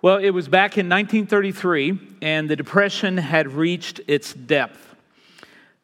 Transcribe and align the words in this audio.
Well, 0.00 0.18
it 0.18 0.30
was 0.30 0.46
back 0.46 0.78
in 0.78 0.88
1933, 0.88 1.98
and 2.22 2.48
the 2.48 2.54
Depression 2.54 3.16
had 3.16 3.50
reached 3.50 4.00
its 4.06 4.32
depth. 4.32 4.94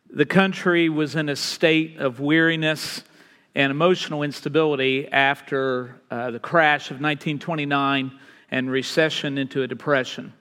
The 0.08 0.24
country 0.24 0.88
was 0.88 1.16
in 1.16 1.28
a 1.28 1.34
state 1.34 1.98
of 1.98 2.20
weariness 2.20 3.02
and 3.56 3.72
emotional 3.72 4.22
instability 4.22 5.08
after 5.08 5.96
uh, 6.12 6.30
the 6.30 6.38
crash 6.38 6.92
of 6.92 7.00
1929 7.00 8.12
and 8.52 8.70
recession 8.70 9.36
into 9.36 9.64
a 9.64 9.66
depression. 9.66 10.32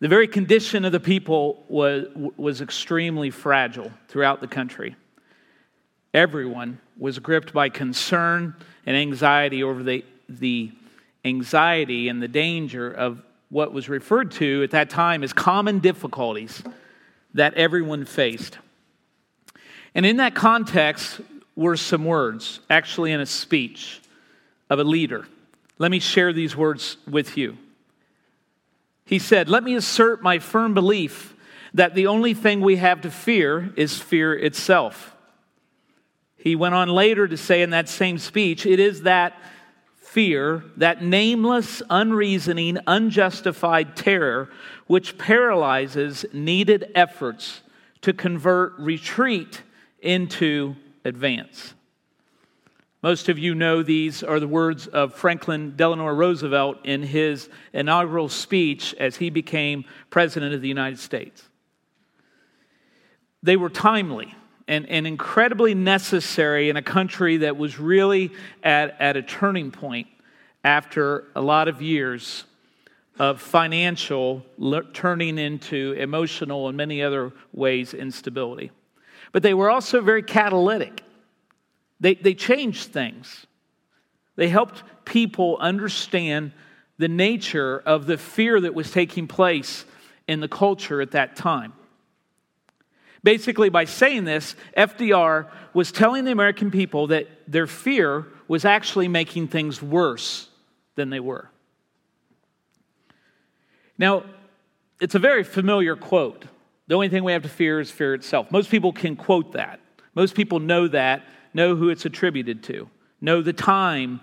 The 0.00 0.08
very 0.08 0.26
condition 0.26 0.84
of 0.84 0.90
the 0.90 0.98
people 0.98 1.64
was, 1.68 2.08
was 2.36 2.60
extremely 2.60 3.30
fragile 3.30 3.92
throughout 4.08 4.40
the 4.40 4.48
country. 4.48 4.96
Everyone 6.12 6.80
was 6.98 7.20
gripped 7.20 7.52
by 7.52 7.68
concern 7.68 8.56
and 8.86 8.96
anxiety 8.96 9.62
over 9.62 9.84
the, 9.84 10.04
the 10.28 10.72
anxiety 11.24 12.08
and 12.08 12.22
the 12.22 12.28
danger 12.28 12.90
of 12.90 13.22
what 13.48 13.72
was 13.72 13.88
referred 13.88 14.30
to 14.32 14.62
at 14.62 14.70
that 14.70 14.90
time 14.90 15.22
as 15.22 15.32
common 15.32 15.78
difficulties 15.78 16.62
that 17.34 17.54
everyone 17.54 18.04
faced. 18.04 18.58
And 19.94 20.06
in 20.06 20.16
that 20.16 20.34
context 20.34 21.20
were 21.54 21.76
some 21.76 22.04
words, 22.04 22.60
actually 22.70 23.12
in 23.12 23.20
a 23.20 23.26
speech 23.26 24.00
of 24.70 24.78
a 24.78 24.84
leader. 24.84 25.26
Let 25.78 25.90
me 25.90 25.98
share 25.98 26.32
these 26.32 26.56
words 26.56 26.96
with 27.08 27.36
you. 27.36 27.58
He 29.04 29.18
said, 29.18 29.48
Let 29.48 29.62
me 29.62 29.74
assert 29.74 30.22
my 30.22 30.38
firm 30.38 30.74
belief 30.74 31.34
that 31.74 31.94
the 31.94 32.06
only 32.06 32.34
thing 32.34 32.60
we 32.60 32.76
have 32.76 33.02
to 33.02 33.10
fear 33.10 33.72
is 33.76 33.98
fear 33.98 34.34
itself. 34.34 35.14
He 36.36 36.56
went 36.56 36.74
on 36.74 36.88
later 36.88 37.28
to 37.28 37.36
say 37.36 37.62
in 37.62 37.70
that 37.70 37.88
same 37.88 38.18
speech, 38.18 38.64
It 38.64 38.80
is 38.80 39.02
that 39.02 39.34
fear, 40.12 40.62
that 40.76 41.02
nameless, 41.02 41.80
unreasoning, 41.88 42.76
unjustified 42.86 43.96
terror, 43.96 44.50
which 44.86 45.16
paralyzes 45.16 46.26
needed 46.34 46.92
efforts 46.94 47.62
to 48.02 48.12
convert 48.12 48.78
retreat 48.78 49.62
into 50.02 50.76
advance. 51.06 51.72
Most 53.02 53.30
of 53.30 53.38
you 53.38 53.54
know 53.54 53.82
these 53.82 54.22
are 54.22 54.38
the 54.38 54.46
words 54.46 54.86
of 54.86 55.14
Franklin 55.14 55.74
Delano 55.76 56.06
Roosevelt 56.08 56.84
in 56.84 57.02
his 57.02 57.48
inaugural 57.72 58.28
speech 58.28 58.94
as 59.00 59.16
he 59.16 59.30
became 59.30 59.84
President 60.10 60.52
of 60.54 60.60
the 60.60 60.68
United 60.68 60.98
States. 60.98 61.48
They 63.42 63.56
were 63.56 63.70
timely 63.70 64.34
and, 64.68 64.88
and 64.88 65.06
incredibly 65.06 65.74
necessary 65.74 66.70
in 66.70 66.76
a 66.76 66.82
country 66.82 67.38
that 67.38 67.56
was 67.56 67.78
really 67.78 68.30
at, 68.62 69.00
at 69.00 69.16
a 69.16 69.22
turning 69.22 69.70
point 69.70 70.06
after 70.64 71.24
a 71.34 71.40
lot 71.40 71.68
of 71.68 71.82
years 71.82 72.44
of 73.18 73.40
financial 73.40 74.44
le- 74.56 74.90
turning 74.92 75.38
into 75.38 75.92
emotional 75.92 76.68
and 76.68 76.76
many 76.76 77.02
other 77.02 77.32
ways 77.52 77.94
instability. 77.94 78.70
But 79.32 79.42
they 79.42 79.54
were 79.54 79.70
also 79.70 80.00
very 80.00 80.22
catalytic. 80.22 81.02
They, 82.00 82.14
they 82.14 82.34
changed 82.34 82.92
things. 82.92 83.46
They 84.36 84.48
helped 84.48 84.82
people 85.04 85.56
understand 85.60 86.52
the 86.98 87.08
nature 87.08 87.82
of 87.84 88.06
the 88.06 88.16
fear 88.16 88.60
that 88.60 88.74
was 88.74 88.90
taking 88.90 89.26
place 89.26 89.84
in 90.28 90.40
the 90.40 90.48
culture 90.48 91.00
at 91.00 91.12
that 91.12 91.36
time. 91.36 91.72
Basically, 93.22 93.68
by 93.68 93.84
saying 93.84 94.24
this, 94.24 94.56
FDR 94.76 95.48
was 95.74 95.92
telling 95.92 96.24
the 96.24 96.32
American 96.32 96.70
people 96.70 97.08
that 97.08 97.28
their 97.46 97.66
fear 97.66 98.26
was 98.48 98.64
actually 98.64 99.08
making 99.08 99.48
things 99.48 99.80
worse 99.80 100.48
than 100.96 101.10
they 101.10 101.20
were. 101.20 101.48
Now, 103.96 104.24
it's 105.00 105.14
a 105.14 105.20
very 105.20 105.44
familiar 105.44 105.94
quote. 105.94 106.44
The 106.88 106.94
only 106.94 107.08
thing 107.08 107.22
we 107.22 107.32
have 107.32 107.42
to 107.42 107.48
fear 107.48 107.80
is 107.80 107.90
fear 107.90 108.14
itself. 108.14 108.50
Most 108.50 108.70
people 108.70 108.92
can 108.92 109.14
quote 109.14 109.52
that. 109.52 109.80
Most 110.14 110.34
people 110.34 110.58
know 110.58 110.88
that, 110.88 111.22
know 111.54 111.76
who 111.76 111.88
it's 111.88 112.04
attributed 112.04 112.62
to, 112.64 112.90
know 113.20 113.40
the 113.40 113.52
time 113.52 114.20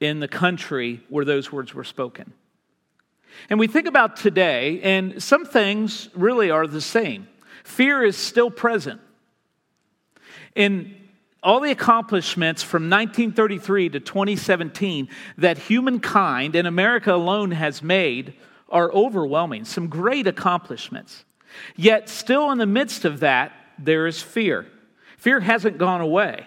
in 0.00 0.20
the 0.20 0.28
country 0.28 1.02
where 1.08 1.24
those 1.24 1.52
words 1.52 1.74
were 1.74 1.84
spoken. 1.84 2.32
And 3.50 3.58
we 3.58 3.66
think 3.66 3.86
about 3.86 4.16
today, 4.16 4.80
and 4.82 5.22
some 5.22 5.44
things 5.44 6.08
really 6.14 6.50
are 6.50 6.66
the 6.66 6.80
same. 6.80 7.28
Fear 7.68 8.04
is 8.04 8.16
still 8.16 8.50
present. 8.50 8.98
In 10.54 10.96
all 11.42 11.60
the 11.60 11.70
accomplishments 11.70 12.62
from 12.62 12.84
1933 12.84 13.90
to 13.90 14.00
2017 14.00 15.08
that 15.36 15.58
humankind 15.58 16.56
and 16.56 16.66
America 16.66 17.14
alone 17.14 17.50
has 17.50 17.82
made 17.82 18.34
are 18.70 18.90
overwhelming. 18.90 19.64
Some 19.64 19.88
great 19.88 20.26
accomplishments. 20.26 21.24
Yet, 21.76 22.08
still 22.08 22.50
in 22.50 22.58
the 22.58 22.66
midst 22.66 23.04
of 23.04 23.20
that, 23.20 23.52
there 23.78 24.06
is 24.06 24.20
fear. 24.20 24.66
Fear 25.18 25.40
hasn't 25.40 25.76
gone 25.76 26.00
away. 26.00 26.46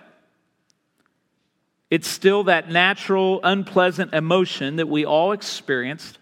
It's 1.92 2.08
still 2.08 2.46
that 2.46 2.70
natural, 2.70 3.40
unpleasant 3.44 4.14
emotion 4.16 4.78
that 4.78 4.90
we 4.90 5.06
all 5.06 5.34
experienced. 5.34 6.18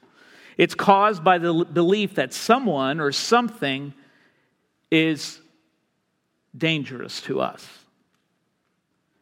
It's 0.57 0.75
caused 0.75 1.23
by 1.23 1.37
the 1.37 1.66
belief 1.66 2.16
that 2.16 2.33
someone 2.33 2.99
or 2.99 3.13
something 3.13 3.93
is 4.91 5.39
dangerous 6.57 7.22
to 7.22 7.39
us. 7.41 7.67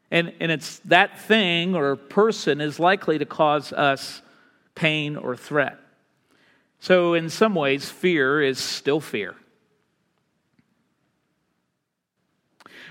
And, 0.09 0.33
and 0.39 0.51
it's 0.51 0.79
that 0.79 1.19
thing 1.19 1.75
or 1.75 1.95
person 1.95 2.61
is 2.61 2.79
likely 2.79 3.17
to 3.17 3.25
cause 3.25 3.73
us 3.73 4.21
pain 4.75 5.15
or 5.17 5.35
threat. 5.35 5.77
So, 6.79 7.15
in 7.15 7.29
some 7.29 7.55
ways, 7.55 7.89
fear 7.89 8.41
is 8.41 8.59
still 8.59 9.01
fear. 9.01 9.35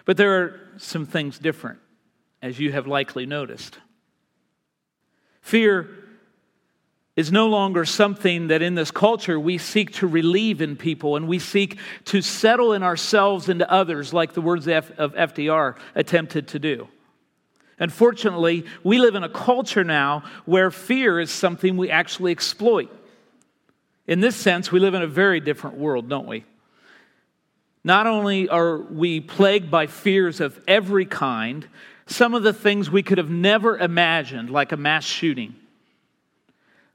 But 0.04 0.16
there 0.16 0.42
are 0.42 0.60
some 0.76 1.06
things 1.06 1.38
different, 1.38 1.78
as 2.42 2.58
you 2.58 2.72
have 2.72 2.86
likely 2.86 3.26
noticed. 3.26 3.78
Fear 5.40 5.88
is 7.16 7.32
no 7.32 7.46
longer 7.48 7.86
something 7.86 8.48
that 8.48 8.60
in 8.60 8.74
this 8.74 8.90
culture 8.90 9.40
we 9.40 9.56
seek 9.56 9.90
to 9.90 10.06
relieve 10.06 10.60
in 10.60 10.76
people 10.76 11.16
and 11.16 11.26
we 11.26 11.38
seek 11.38 11.78
to 12.04 12.20
settle 12.20 12.74
in 12.74 12.82
ourselves 12.82 13.48
into 13.48 13.68
others, 13.70 14.12
like 14.12 14.34
the 14.34 14.42
words 14.42 14.68
of 14.68 14.94
FDR 14.96 15.76
attempted 15.94 16.48
to 16.48 16.58
do. 16.58 16.86
Unfortunately, 17.78 18.66
we 18.84 18.98
live 18.98 19.14
in 19.14 19.24
a 19.24 19.28
culture 19.30 19.84
now 19.84 20.24
where 20.44 20.70
fear 20.70 21.18
is 21.18 21.30
something 21.30 21.76
we 21.76 21.90
actually 21.90 22.32
exploit. 22.32 22.90
In 24.06 24.20
this 24.20 24.36
sense, 24.36 24.70
we 24.70 24.78
live 24.78 24.94
in 24.94 25.02
a 25.02 25.06
very 25.06 25.40
different 25.40 25.78
world, 25.78 26.08
don't 26.08 26.26
we? 26.26 26.44
Not 27.82 28.06
only 28.06 28.48
are 28.48 28.78
we 28.78 29.20
plagued 29.20 29.70
by 29.70 29.86
fears 29.86 30.40
of 30.40 30.60
every 30.68 31.06
kind, 31.06 31.66
some 32.06 32.34
of 32.34 32.42
the 32.42 32.52
things 32.52 32.90
we 32.90 33.02
could 33.02 33.18
have 33.18 33.30
never 33.30 33.78
imagined, 33.78 34.50
like 34.50 34.72
a 34.72 34.76
mass 34.76 35.04
shooting 35.04 35.54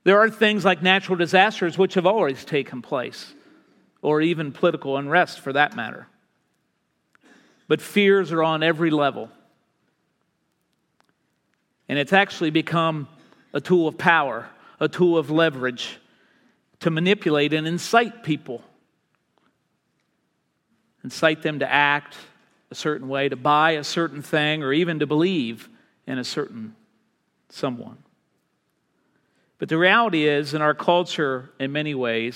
there 0.03 0.19
are 0.19 0.29
things 0.29 0.65
like 0.65 0.81
natural 0.81 1.17
disasters 1.17 1.77
which 1.77 1.93
have 1.93 2.05
always 2.05 2.43
taken 2.43 2.81
place, 2.81 3.33
or 4.01 4.21
even 4.21 4.51
political 4.51 4.97
unrest 4.97 5.39
for 5.39 5.53
that 5.53 5.75
matter. 5.75 6.07
But 7.67 7.81
fears 7.81 8.31
are 8.31 8.43
on 8.43 8.63
every 8.63 8.89
level. 8.89 9.29
And 11.87 11.99
it's 11.99 12.13
actually 12.13 12.49
become 12.49 13.07
a 13.53 13.61
tool 13.61 13.87
of 13.87 13.97
power, 13.97 14.49
a 14.79 14.87
tool 14.87 15.17
of 15.17 15.29
leverage 15.29 15.99
to 16.79 16.89
manipulate 16.89 17.53
and 17.53 17.67
incite 17.67 18.23
people. 18.23 18.63
Incite 21.03 21.41
them 21.41 21.59
to 21.59 21.71
act 21.71 22.15
a 22.71 22.75
certain 22.75 23.07
way, 23.07 23.29
to 23.29 23.35
buy 23.35 23.71
a 23.71 23.83
certain 23.83 24.21
thing, 24.21 24.63
or 24.63 24.73
even 24.73 24.99
to 24.99 25.05
believe 25.05 25.69
in 26.07 26.17
a 26.17 26.23
certain 26.23 26.75
someone. 27.49 27.97
But 29.61 29.69
the 29.69 29.77
reality 29.77 30.27
is, 30.27 30.55
in 30.55 30.61
our 30.63 30.73
culture, 30.73 31.51
in 31.59 31.71
many 31.71 31.93
ways, 31.93 32.35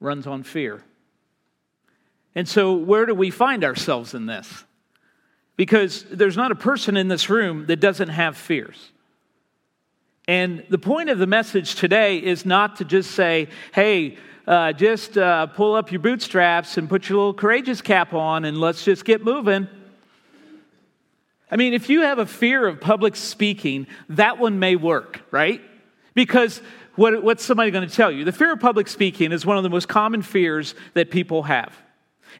runs 0.00 0.26
on 0.26 0.42
fear. 0.42 0.82
And 2.34 2.48
so, 2.48 2.72
where 2.72 3.06
do 3.06 3.14
we 3.14 3.30
find 3.30 3.62
ourselves 3.62 4.12
in 4.12 4.26
this? 4.26 4.64
Because 5.54 6.02
there's 6.10 6.36
not 6.36 6.50
a 6.50 6.56
person 6.56 6.96
in 6.96 7.06
this 7.06 7.30
room 7.30 7.66
that 7.66 7.76
doesn't 7.76 8.08
have 8.08 8.36
fears. 8.36 8.90
And 10.26 10.64
the 10.68 10.78
point 10.78 11.10
of 11.10 11.20
the 11.20 11.28
message 11.28 11.76
today 11.76 12.16
is 12.16 12.44
not 12.44 12.74
to 12.78 12.84
just 12.84 13.12
say, 13.12 13.46
hey, 13.72 14.16
uh, 14.48 14.72
just 14.72 15.16
uh, 15.16 15.46
pull 15.46 15.76
up 15.76 15.92
your 15.92 16.00
bootstraps 16.00 16.76
and 16.76 16.88
put 16.88 17.08
your 17.08 17.18
little 17.18 17.34
courageous 17.34 17.80
cap 17.80 18.14
on 18.14 18.44
and 18.44 18.58
let's 18.58 18.84
just 18.84 19.04
get 19.04 19.22
moving. 19.22 19.68
I 21.52 21.54
mean, 21.54 21.72
if 21.72 21.88
you 21.88 22.00
have 22.00 22.18
a 22.18 22.26
fear 22.26 22.66
of 22.66 22.80
public 22.80 23.14
speaking, 23.14 23.86
that 24.08 24.38
one 24.38 24.58
may 24.58 24.74
work, 24.74 25.20
right? 25.30 25.60
Because 26.16 26.62
what, 26.96 27.22
what's 27.22 27.44
somebody 27.44 27.70
going 27.70 27.86
to 27.86 27.94
tell 27.94 28.10
you? 28.10 28.24
The 28.24 28.32
fear 28.32 28.54
of 28.54 28.58
public 28.58 28.88
speaking 28.88 29.30
is 29.32 29.44
one 29.44 29.58
of 29.58 29.62
the 29.62 29.70
most 29.70 29.86
common 29.86 30.22
fears 30.22 30.74
that 30.94 31.10
people 31.10 31.44
have. 31.44 31.76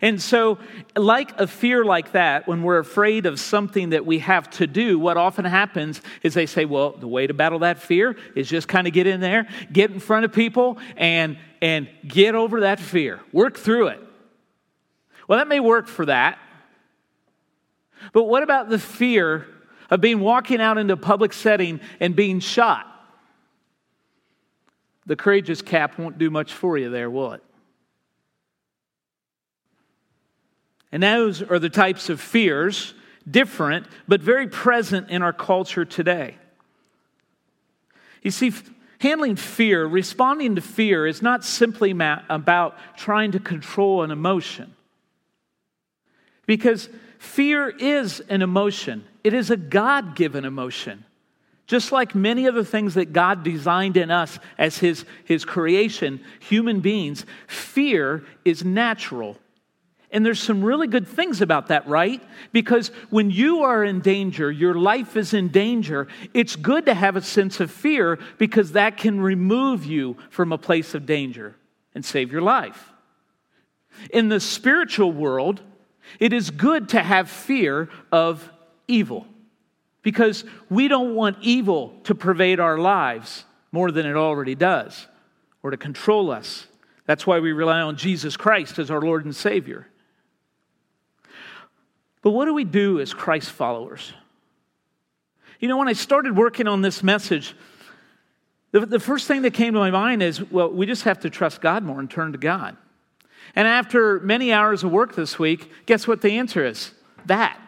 And 0.00 0.20
so, 0.20 0.58
like 0.96 1.38
a 1.38 1.46
fear 1.46 1.84
like 1.84 2.12
that, 2.12 2.48
when 2.48 2.62
we're 2.62 2.78
afraid 2.78 3.26
of 3.26 3.38
something 3.38 3.90
that 3.90 4.04
we 4.04 4.18
have 4.20 4.48
to 4.52 4.66
do, 4.66 4.98
what 4.98 5.16
often 5.16 5.44
happens 5.44 6.00
is 6.22 6.34
they 6.34 6.46
say, 6.46 6.64
well, 6.64 6.92
the 6.92 7.06
way 7.06 7.26
to 7.26 7.34
battle 7.34 7.60
that 7.60 7.78
fear 7.78 8.16
is 8.34 8.48
just 8.48 8.66
kind 8.66 8.86
of 8.86 8.92
get 8.92 9.06
in 9.06 9.20
there, 9.20 9.46
get 9.70 9.90
in 9.90 10.00
front 10.00 10.24
of 10.24 10.32
people, 10.32 10.78
and, 10.96 11.38
and 11.60 11.88
get 12.06 12.34
over 12.34 12.60
that 12.60 12.80
fear. 12.80 13.20
Work 13.32 13.58
through 13.58 13.88
it. 13.88 14.00
Well, 15.28 15.38
that 15.38 15.48
may 15.48 15.60
work 15.60 15.86
for 15.86 16.06
that. 16.06 16.38
But 18.12 18.24
what 18.24 18.42
about 18.42 18.70
the 18.70 18.78
fear 18.78 19.46
of 19.90 20.00
being 20.00 20.20
walking 20.20 20.60
out 20.60 20.78
into 20.78 20.94
a 20.94 20.98
public 20.98 21.32
setting 21.32 21.80
and 22.00 22.16
being 22.16 22.40
shot? 22.40 22.86
The 25.06 25.16
courageous 25.16 25.62
cap 25.62 25.98
won't 25.98 26.18
do 26.18 26.30
much 26.30 26.52
for 26.52 26.76
you 26.76 26.90
there, 26.90 27.08
will 27.08 27.32
it? 27.32 27.42
And 30.92 31.02
those 31.02 31.42
are 31.42 31.58
the 31.58 31.70
types 31.70 32.08
of 32.08 32.20
fears, 32.20 32.94
different, 33.28 33.86
but 34.06 34.20
very 34.20 34.48
present 34.48 35.10
in 35.10 35.22
our 35.22 35.32
culture 35.32 35.84
today. 35.84 36.36
You 38.22 38.30
see, 38.30 38.52
handling 38.98 39.36
fear, 39.36 39.86
responding 39.86 40.56
to 40.56 40.60
fear, 40.60 41.06
is 41.06 41.22
not 41.22 41.44
simply 41.44 41.92
about 42.28 42.76
trying 42.96 43.32
to 43.32 43.40
control 43.40 44.02
an 44.02 44.10
emotion. 44.10 44.74
Because 46.46 46.88
fear 47.18 47.68
is 47.68 48.20
an 48.20 48.42
emotion, 48.42 49.04
it 49.24 49.34
is 49.34 49.50
a 49.50 49.56
God 49.56 50.14
given 50.14 50.44
emotion. 50.44 51.04
Just 51.66 51.90
like 51.90 52.14
many 52.14 52.46
of 52.46 52.54
the 52.54 52.64
things 52.64 52.94
that 52.94 53.12
God 53.12 53.42
designed 53.42 53.96
in 53.96 54.10
us 54.10 54.38
as 54.56 54.78
his, 54.78 55.04
his 55.24 55.44
creation, 55.44 56.20
human 56.38 56.80
beings, 56.80 57.26
fear 57.48 58.24
is 58.44 58.64
natural. 58.64 59.36
And 60.12 60.24
there's 60.24 60.40
some 60.40 60.62
really 60.62 60.86
good 60.86 61.08
things 61.08 61.40
about 61.40 61.66
that, 61.68 61.88
right? 61.88 62.22
Because 62.52 62.88
when 63.10 63.32
you 63.32 63.64
are 63.64 63.82
in 63.82 64.00
danger, 64.00 64.50
your 64.50 64.74
life 64.74 65.16
is 65.16 65.34
in 65.34 65.48
danger, 65.48 66.06
it's 66.32 66.54
good 66.54 66.86
to 66.86 66.94
have 66.94 67.16
a 67.16 67.22
sense 67.22 67.58
of 67.58 67.72
fear 67.72 68.20
because 68.38 68.72
that 68.72 68.96
can 68.96 69.20
remove 69.20 69.84
you 69.84 70.16
from 70.30 70.52
a 70.52 70.58
place 70.58 70.94
of 70.94 71.04
danger 71.04 71.56
and 71.96 72.04
save 72.04 72.30
your 72.30 72.42
life. 72.42 72.92
In 74.12 74.28
the 74.28 74.38
spiritual 74.38 75.10
world, 75.10 75.62
it 76.20 76.32
is 76.32 76.50
good 76.50 76.90
to 76.90 77.02
have 77.02 77.28
fear 77.28 77.88
of 78.12 78.48
evil 78.86 79.26
because 80.06 80.44
we 80.70 80.86
don't 80.86 81.16
want 81.16 81.36
evil 81.40 81.92
to 82.04 82.14
pervade 82.14 82.60
our 82.60 82.78
lives 82.78 83.44
more 83.72 83.90
than 83.90 84.06
it 84.06 84.14
already 84.14 84.54
does 84.54 85.08
or 85.64 85.72
to 85.72 85.76
control 85.76 86.30
us. 86.30 86.68
That's 87.06 87.26
why 87.26 87.40
we 87.40 87.50
rely 87.50 87.80
on 87.80 87.96
Jesus 87.96 88.36
Christ 88.36 88.78
as 88.78 88.88
our 88.88 89.00
Lord 89.00 89.24
and 89.24 89.34
Savior. 89.34 89.88
But 92.22 92.30
what 92.30 92.44
do 92.44 92.54
we 92.54 92.62
do 92.62 93.00
as 93.00 93.12
Christ 93.12 93.50
followers? 93.50 94.12
You 95.58 95.66
know, 95.66 95.76
when 95.76 95.88
I 95.88 95.92
started 95.92 96.36
working 96.36 96.68
on 96.68 96.82
this 96.82 97.02
message, 97.02 97.56
the, 98.70 98.86
the 98.86 99.00
first 99.00 99.26
thing 99.26 99.42
that 99.42 99.54
came 99.54 99.72
to 99.72 99.80
my 99.80 99.90
mind 99.90 100.22
is 100.22 100.40
well, 100.52 100.70
we 100.70 100.86
just 100.86 101.02
have 101.02 101.18
to 101.22 101.30
trust 101.30 101.60
God 101.60 101.82
more 101.82 101.98
and 101.98 102.08
turn 102.08 102.30
to 102.30 102.38
God. 102.38 102.76
And 103.56 103.66
after 103.66 104.20
many 104.20 104.52
hours 104.52 104.84
of 104.84 104.92
work 104.92 105.16
this 105.16 105.36
week, 105.36 105.68
guess 105.84 106.06
what 106.06 106.20
the 106.20 106.38
answer 106.38 106.64
is? 106.64 106.92
That. 107.24 107.60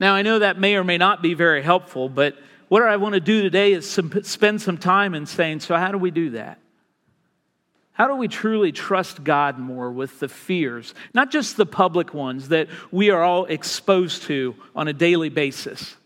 Now, 0.00 0.14
I 0.14 0.22
know 0.22 0.38
that 0.38 0.58
may 0.58 0.76
or 0.76 0.82
may 0.82 0.96
not 0.96 1.22
be 1.22 1.34
very 1.34 1.62
helpful, 1.62 2.08
but 2.08 2.36
what 2.68 2.82
I 2.82 2.96
want 2.96 3.14
to 3.14 3.20
do 3.20 3.42
today 3.42 3.72
is 3.72 3.88
some, 3.88 4.22
spend 4.22 4.62
some 4.62 4.78
time 4.78 5.14
in 5.14 5.26
saying, 5.26 5.60
so 5.60 5.76
how 5.76 5.92
do 5.92 5.98
we 5.98 6.10
do 6.10 6.30
that? 6.30 6.58
How 7.92 8.08
do 8.08 8.14
we 8.14 8.28
truly 8.28 8.72
trust 8.72 9.22
God 9.22 9.58
more 9.58 9.90
with 9.92 10.20
the 10.20 10.28
fears, 10.28 10.94
not 11.12 11.30
just 11.30 11.58
the 11.58 11.66
public 11.66 12.14
ones 12.14 12.48
that 12.48 12.68
we 12.90 13.10
are 13.10 13.22
all 13.22 13.44
exposed 13.44 14.22
to 14.22 14.54
on 14.74 14.88
a 14.88 14.94
daily 14.94 15.28
basis? 15.28 15.96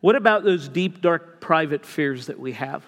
What 0.00 0.16
about 0.16 0.42
those 0.42 0.68
deep, 0.68 1.00
dark, 1.00 1.40
private 1.40 1.86
fears 1.86 2.26
that 2.26 2.40
we 2.40 2.52
have? 2.52 2.84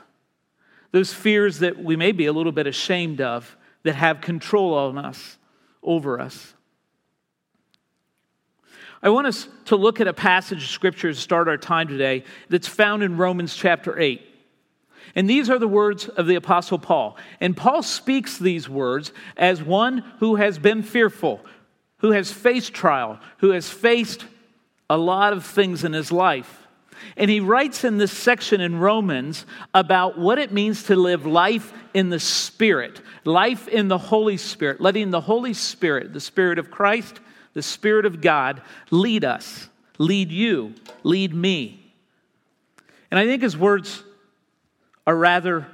Those 0.91 1.15
fears 1.15 1.61
that 1.61 1.83
we 1.83 1.95
may 1.95 2.11
be 2.11 2.27
a 2.27 2.33
little 2.33 2.51
bit 2.51 2.67
ashamed 2.67 3.21
of, 3.21 3.57
that 3.85 3.95
have 3.95 4.21
control 4.21 4.75
on 4.75 4.99
us, 4.99 5.39
over 5.85 6.19
us. 6.21 6.55
I 9.03 9.11
want 9.11 9.29
us 9.29 9.49
to 9.67 9.77
look 9.77 10.01
at 10.01 10.09
a 10.09 10.13
passage 10.13 10.65
of 10.65 10.69
scripture 10.69 11.13
to 11.13 11.19
start 11.19 11.49
our 11.49 11.57
time 11.57 11.87
today 11.87 12.25
that's 12.49 12.67
found 12.67 13.03
in 13.03 13.17
Romans 13.17 13.55
chapter 13.55 13.99
8. 13.99 14.21
And 15.15 15.31
these 15.31 15.49
are 15.49 15.59
the 15.59 15.69
words 15.69 16.09
of 16.09 16.27
the 16.27 16.35
Apostle 16.35 16.79
Paul. 16.79 17.17
And 17.41 17.57
Paul 17.57 17.83
speaks 17.83 18.39
these 18.39 18.69
words 18.69 19.13
as 19.37 19.63
one 19.63 19.99
who 20.19 20.37
has 20.37 20.59
been 20.59 20.83
fearful, 20.83 21.41
who 21.99 22.11
has 22.11 22.33
faced 22.33 22.75
trial, 22.75 23.21
who 23.39 23.51
has 23.51 23.71
faced 23.71 24.25
a 24.91 24.97
lot 24.97 25.33
of 25.33 25.45
things 25.45 25.85
in 25.85 25.93
his 25.93 26.11
life. 26.11 26.67
And 27.17 27.31
he 27.31 27.39
writes 27.39 27.85
in 27.85 27.99
this 27.99 28.13
section 28.13 28.61
in 28.61 28.81
Romans 28.81 29.47
about 29.73 30.19
what 30.19 30.39
it 30.39 30.53
means 30.53 30.85
to 30.85 30.97
live 30.97 31.25
life 31.25 31.73
in 31.95 32.11
the 32.11 32.19
Spirit, 32.19 33.01
life 33.25 33.69
in 33.69 33.87
the 33.87 33.99
Holy 33.99 34.37
Spirit, 34.37 34.81
letting 34.81 35.11
the 35.11 35.21
Holy 35.21 35.55
Spirit, 35.55 36.13
the 36.13 36.21
Spirit 36.21 36.59
of 36.59 36.73
Christ, 36.73 37.21
the 37.55 37.63
Spirit 37.63 38.07
of 38.07 38.21
God, 38.21 38.63
lead 38.91 39.25
us, 39.25 39.69
lead 39.99 40.31
you, 40.31 40.75
lead 41.03 41.35
me. 41.35 41.93
And 43.11 43.19
I 43.19 43.27
think 43.27 43.43
his 43.43 43.57
words 43.57 44.03
are 45.07 45.17
rather 45.17 45.67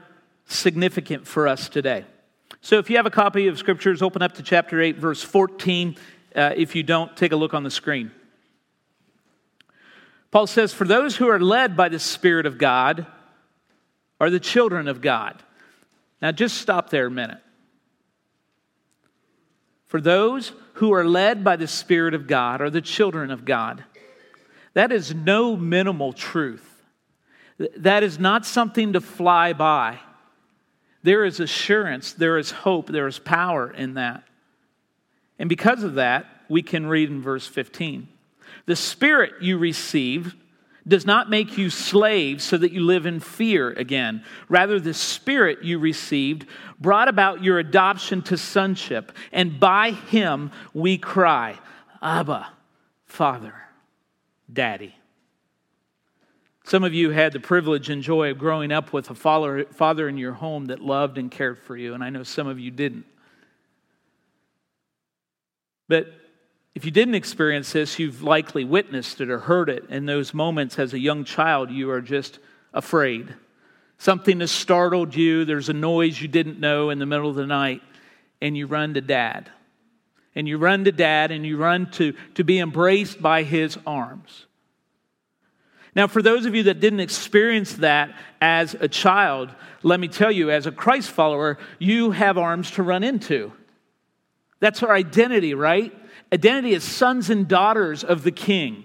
significant 0.46 1.26
for 1.26 1.48
us 1.48 1.68
today. 1.68 2.04
So 2.60 2.78
if 2.78 2.88
you 2.88 2.96
have 2.96 3.06
a 3.06 3.10
copy 3.10 3.48
of 3.48 3.58
Scriptures, 3.58 4.02
open 4.02 4.22
up 4.22 4.34
to 4.34 4.42
chapter 4.42 4.80
8, 4.80 4.96
verse 4.96 5.22
14. 5.22 5.96
Uh, 6.34 6.52
if 6.56 6.74
you 6.74 6.82
don't, 6.82 7.14
take 7.16 7.32
a 7.32 7.36
look 7.36 7.54
on 7.54 7.62
the 7.62 7.70
screen. 7.70 8.10
Paul 10.30 10.46
says, 10.46 10.72
For 10.72 10.84
those 10.84 11.16
who 11.16 11.28
are 11.28 11.38
led 11.38 11.76
by 11.76 11.88
the 11.88 11.98
Spirit 11.98 12.46
of 12.46 12.58
God 12.58 13.06
are 14.20 14.30
the 14.30 14.40
children 14.40 14.88
of 14.88 15.00
God. 15.00 15.42
Now 16.22 16.32
just 16.32 16.58
stop 16.58 16.90
there 16.90 17.06
a 17.06 17.10
minute. 17.10 17.43
For 19.94 20.00
those 20.00 20.50
who 20.72 20.92
are 20.92 21.04
led 21.04 21.44
by 21.44 21.54
the 21.54 21.68
Spirit 21.68 22.14
of 22.14 22.26
God 22.26 22.60
are 22.60 22.68
the 22.68 22.80
children 22.80 23.30
of 23.30 23.44
God. 23.44 23.84
That 24.72 24.90
is 24.90 25.14
no 25.14 25.56
minimal 25.56 26.12
truth. 26.12 26.82
That 27.76 28.02
is 28.02 28.18
not 28.18 28.44
something 28.44 28.94
to 28.94 29.00
fly 29.00 29.52
by. 29.52 30.00
There 31.04 31.24
is 31.24 31.38
assurance, 31.38 32.12
there 32.12 32.38
is 32.38 32.50
hope, 32.50 32.88
there 32.88 33.06
is 33.06 33.20
power 33.20 33.70
in 33.70 33.94
that. 33.94 34.24
And 35.38 35.48
because 35.48 35.84
of 35.84 35.94
that, 35.94 36.26
we 36.48 36.60
can 36.60 36.86
read 36.86 37.08
in 37.08 37.22
verse 37.22 37.46
15 37.46 38.08
The 38.66 38.74
Spirit 38.74 39.42
you 39.42 39.58
received 39.58 40.34
does 40.86 41.06
not 41.06 41.30
make 41.30 41.56
you 41.56 41.70
slaves 41.70 42.44
so 42.44 42.58
that 42.58 42.72
you 42.72 42.80
live 42.80 43.06
in 43.06 43.20
fear 43.20 43.70
again. 43.70 44.22
Rather, 44.48 44.78
the 44.78 44.92
Spirit 44.94 45.62
you 45.62 45.78
received 45.78 46.46
brought 46.78 47.08
about 47.08 47.42
your 47.42 47.58
adoption 47.58 48.20
to 48.22 48.36
sonship, 48.36 49.12
and 49.32 49.58
by 49.58 49.92
Him 49.92 50.50
we 50.74 50.98
cry, 50.98 51.58
Abba, 52.02 52.48
Father, 53.06 53.54
Daddy. 54.52 54.94
Some 56.66 56.84
of 56.84 56.94
you 56.94 57.10
had 57.10 57.32
the 57.32 57.40
privilege 57.40 57.90
and 57.90 58.02
joy 58.02 58.30
of 58.30 58.38
growing 58.38 58.72
up 58.72 58.92
with 58.92 59.10
a 59.10 59.14
father 59.14 60.08
in 60.08 60.16
your 60.16 60.32
home 60.32 60.66
that 60.66 60.80
loved 60.80 61.18
and 61.18 61.30
cared 61.30 61.58
for 61.58 61.76
you, 61.76 61.94
and 61.94 62.02
I 62.02 62.10
know 62.10 62.22
some 62.22 62.46
of 62.46 62.58
you 62.58 62.70
didn't. 62.70 63.04
But 65.88 66.06
if 66.74 66.84
you 66.84 66.90
didn't 66.90 67.14
experience 67.14 67.72
this, 67.72 67.98
you've 67.98 68.22
likely 68.22 68.64
witnessed 68.64 69.20
it 69.20 69.30
or 69.30 69.38
heard 69.38 69.68
it. 69.68 69.84
In 69.90 70.06
those 70.06 70.34
moments 70.34 70.78
as 70.78 70.92
a 70.92 70.98
young 70.98 71.24
child, 71.24 71.70
you 71.70 71.90
are 71.90 72.00
just 72.00 72.40
afraid. 72.72 73.32
Something 73.98 74.40
has 74.40 74.50
startled 74.50 75.14
you, 75.14 75.44
there's 75.44 75.68
a 75.68 75.74
noise 75.74 76.20
you 76.20 76.26
didn't 76.26 76.58
know 76.58 76.90
in 76.90 76.98
the 76.98 77.06
middle 77.06 77.30
of 77.30 77.36
the 77.36 77.46
night, 77.46 77.80
and 78.42 78.56
you 78.56 78.66
run 78.66 78.94
to 78.94 79.00
dad. 79.00 79.50
And 80.34 80.48
you 80.48 80.58
run 80.58 80.84
to 80.84 80.90
dad 80.90 81.30
and 81.30 81.46
you 81.46 81.56
run 81.56 81.90
to, 81.92 82.12
to 82.34 82.42
be 82.42 82.58
embraced 82.58 83.22
by 83.22 83.44
his 83.44 83.78
arms. 83.86 84.46
Now, 85.94 86.08
for 86.08 86.22
those 86.22 86.44
of 86.44 86.56
you 86.56 86.64
that 86.64 86.80
didn't 86.80 86.98
experience 86.98 87.74
that 87.74 88.12
as 88.40 88.74
a 88.74 88.88
child, 88.88 89.50
let 89.84 90.00
me 90.00 90.08
tell 90.08 90.32
you, 90.32 90.50
as 90.50 90.66
a 90.66 90.72
Christ 90.72 91.10
follower, 91.10 91.56
you 91.78 92.10
have 92.10 92.36
arms 92.36 92.72
to 92.72 92.82
run 92.82 93.04
into. 93.04 93.52
That's 94.58 94.82
our 94.82 94.92
identity, 94.92 95.54
right? 95.54 95.94
Identity 96.34 96.74
as 96.74 96.82
sons 96.82 97.30
and 97.30 97.46
daughters 97.46 98.02
of 98.04 98.24
the 98.24 98.32
king. 98.32 98.84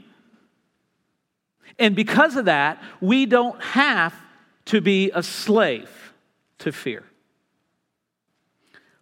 And 1.80 1.96
because 1.96 2.36
of 2.36 2.46
that, 2.46 2.82
we 3.02 3.26
don't 3.26 3.62
have 3.62 4.14
to 4.66 4.82
be 4.82 5.12
a 5.14 5.24
slave 5.24 5.90
to 6.60 6.72
fear. 6.72 7.04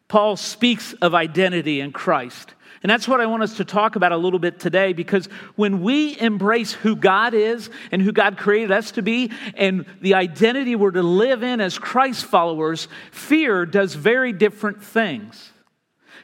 Paul 0.07 0.37
speaks 0.37 0.93
of 0.93 1.13
identity 1.13 1.81
in 1.81 1.91
Christ. 1.91 2.53
And 2.83 2.89
that's 2.89 3.07
what 3.07 3.19
I 3.19 3.25
want 3.25 3.43
us 3.43 3.57
to 3.57 3.65
talk 3.65 3.95
about 3.95 4.11
a 4.11 4.17
little 4.17 4.39
bit 4.39 4.59
today 4.59 4.93
because 4.93 5.25
when 5.55 5.81
we 5.81 6.17
embrace 6.17 6.71
who 6.71 6.95
God 6.95 7.33
is 7.33 7.69
and 7.91 8.01
who 8.01 8.13
God 8.13 8.37
created 8.37 8.71
us 8.71 8.91
to 8.91 9.01
be 9.01 9.31
and 9.55 9.85
the 9.99 10.13
identity 10.13 10.75
we're 10.75 10.91
to 10.91 11.03
live 11.03 11.43
in 11.43 11.59
as 11.59 11.77
Christ 11.77 12.25
followers, 12.25 12.87
fear 13.11 13.65
does 13.65 13.95
very 13.95 14.31
different 14.31 14.81
things. 14.81 15.51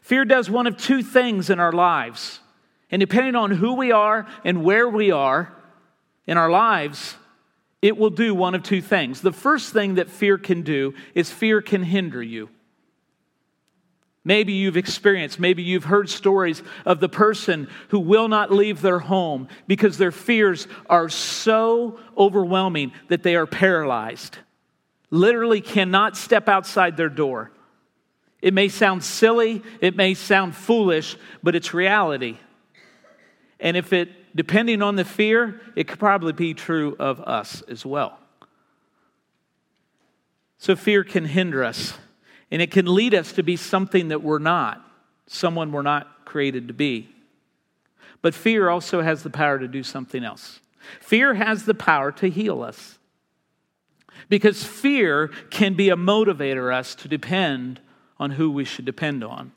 Fear 0.03 0.25
does 0.25 0.49
one 0.49 0.67
of 0.67 0.75
two 0.75 1.01
things 1.01 1.49
in 1.49 1.61
our 1.61 1.71
lives. 1.71 2.41
And 2.91 2.99
depending 2.99 3.35
on 3.35 3.51
who 3.51 3.73
we 3.73 3.93
are 3.93 4.27
and 4.43 4.63
where 4.63 4.87
we 4.87 5.11
are 5.11 5.53
in 6.27 6.37
our 6.37 6.51
lives, 6.51 7.15
it 7.81 7.95
will 7.95 8.09
do 8.09 8.35
one 8.35 8.53
of 8.53 8.63
two 8.63 8.81
things. 8.81 9.21
The 9.21 9.31
first 9.31 9.71
thing 9.71 9.95
that 9.95 10.09
fear 10.09 10.37
can 10.37 10.61
do 10.61 10.93
is 11.15 11.31
fear 11.31 11.61
can 11.61 11.83
hinder 11.83 12.21
you. 12.21 12.49
Maybe 14.25 14.51
you've 14.51 14.77
experienced, 14.77 15.39
maybe 15.39 15.63
you've 15.63 15.85
heard 15.85 16.09
stories 16.09 16.63
of 16.85 16.99
the 16.99 17.09
person 17.09 17.69
who 17.89 17.99
will 17.99 18.27
not 18.27 18.51
leave 18.51 18.81
their 18.81 18.99
home 18.99 19.47
because 19.67 19.97
their 19.97 20.11
fears 20.11 20.67
are 20.89 21.07
so 21.07 21.97
overwhelming 22.17 22.91
that 23.07 23.23
they 23.23 23.37
are 23.37 23.47
paralyzed. 23.47 24.37
Literally 25.09 25.61
cannot 25.61 26.17
step 26.17 26.49
outside 26.49 26.97
their 26.97 27.09
door. 27.09 27.52
It 28.43 28.53
may 28.53 28.67
sound 28.67 29.05
silly, 29.05 29.63
it 29.79 29.95
may 29.95 30.13
sound 30.15 30.53
foolish, 30.53 31.15
but 31.41 31.55
it's 31.55 31.73
reality. 31.73 32.37
And 33.57 33.77
if 33.77 33.93
it, 33.93 34.35
depending 34.35 34.81
on 34.81 34.97
the 34.97 35.05
fear, 35.05 35.61
it 35.77 35.87
could 35.87 35.97
probably 35.97 36.33
be 36.33 36.53
true 36.53 36.93
of 36.99 37.21
us 37.21 37.61
as 37.69 37.85
well. 37.85 38.19
So 40.57 40.75
fear 40.75 41.05
can 41.05 41.23
hinder 41.23 41.63
us, 41.63 41.93
and 42.51 42.61
it 42.61 42.69
can 42.69 42.93
lead 42.93 43.13
us 43.13 43.31
to 43.31 43.43
be 43.43 43.55
something 43.55 44.09
that 44.09 44.21
we're 44.21 44.39
not, 44.39 44.85
someone 45.25 45.71
we're 45.71 45.81
not 45.81 46.25
created 46.25 46.67
to 46.67 46.73
be. 46.73 47.15
But 48.21 48.35
fear 48.35 48.67
also 48.67 49.01
has 49.01 49.23
the 49.23 49.29
power 49.29 49.57
to 49.57 49.69
do 49.69 49.83
something 49.83 50.21
else. 50.21 50.59
Fear 50.99 51.35
has 51.35 51.63
the 51.63 51.73
power 51.73 52.11
to 52.11 52.29
heal 52.29 52.61
us. 52.61 52.99
Because 54.27 54.65
fear 54.65 55.29
can 55.49 55.75
be 55.75 55.87
a 55.87 55.95
motivator 55.95 56.73
us 56.73 56.93
to 56.95 57.07
depend 57.07 57.79
on 58.19 58.31
who 58.31 58.51
we 58.51 58.65
should 58.65 58.85
depend 58.85 59.23
on. 59.23 59.51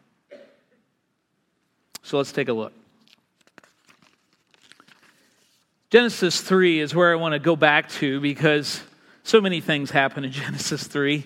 So 2.03 2.19
let's 2.19 2.33
take 2.33 2.49
a 2.49 2.53
look. 2.53 2.73
Genesis 5.91 6.41
3 6.41 6.81
is 6.81 6.95
where 6.95 7.13
I 7.13 7.17
want 7.17 7.33
to 7.33 7.39
go 7.39 7.57
back 7.57 7.89
to 7.91 8.21
because 8.21 8.81
so 9.23 9.41
many 9.41 9.61
things 9.61 9.91
happen 9.91 10.25
in 10.25 10.33
Genesis 10.33 10.85
3. 10.87 11.25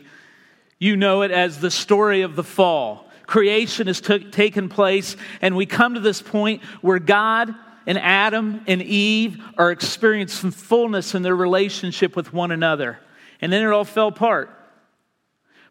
You 0.78 0.96
know 0.96 1.22
it 1.22 1.30
as 1.30 1.60
the 1.60 1.70
story 1.70 2.22
of 2.22 2.37
the 2.37 2.44
fall. 2.44 3.06
Creation 3.26 3.87
has 3.87 4.00
taken 4.00 4.68
place, 4.68 5.16
and 5.40 5.54
we 5.56 5.64
come 5.64 5.94
to 5.94 6.00
this 6.00 6.20
point 6.20 6.62
where 6.80 6.99
God 6.99 7.54
and 7.87 7.99
Adam 7.99 8.62
and 8.66 8.82
Eve 8.82 9.42
are 9.56 9.70
experiencing 9.70 10.50
fullness 10.50 11.14
in 11.14 11.22
their 11.22 11.37
relationship 11.37 12.16
with 12.16 12.32
one 12.32 12.50
another. 12.50 12.99
And 13.40 13.52
then 13.52 13.62
it 13.62 13.70
all 13.70 13.84
fell 13.84 14.08
apart. 14.08 14.50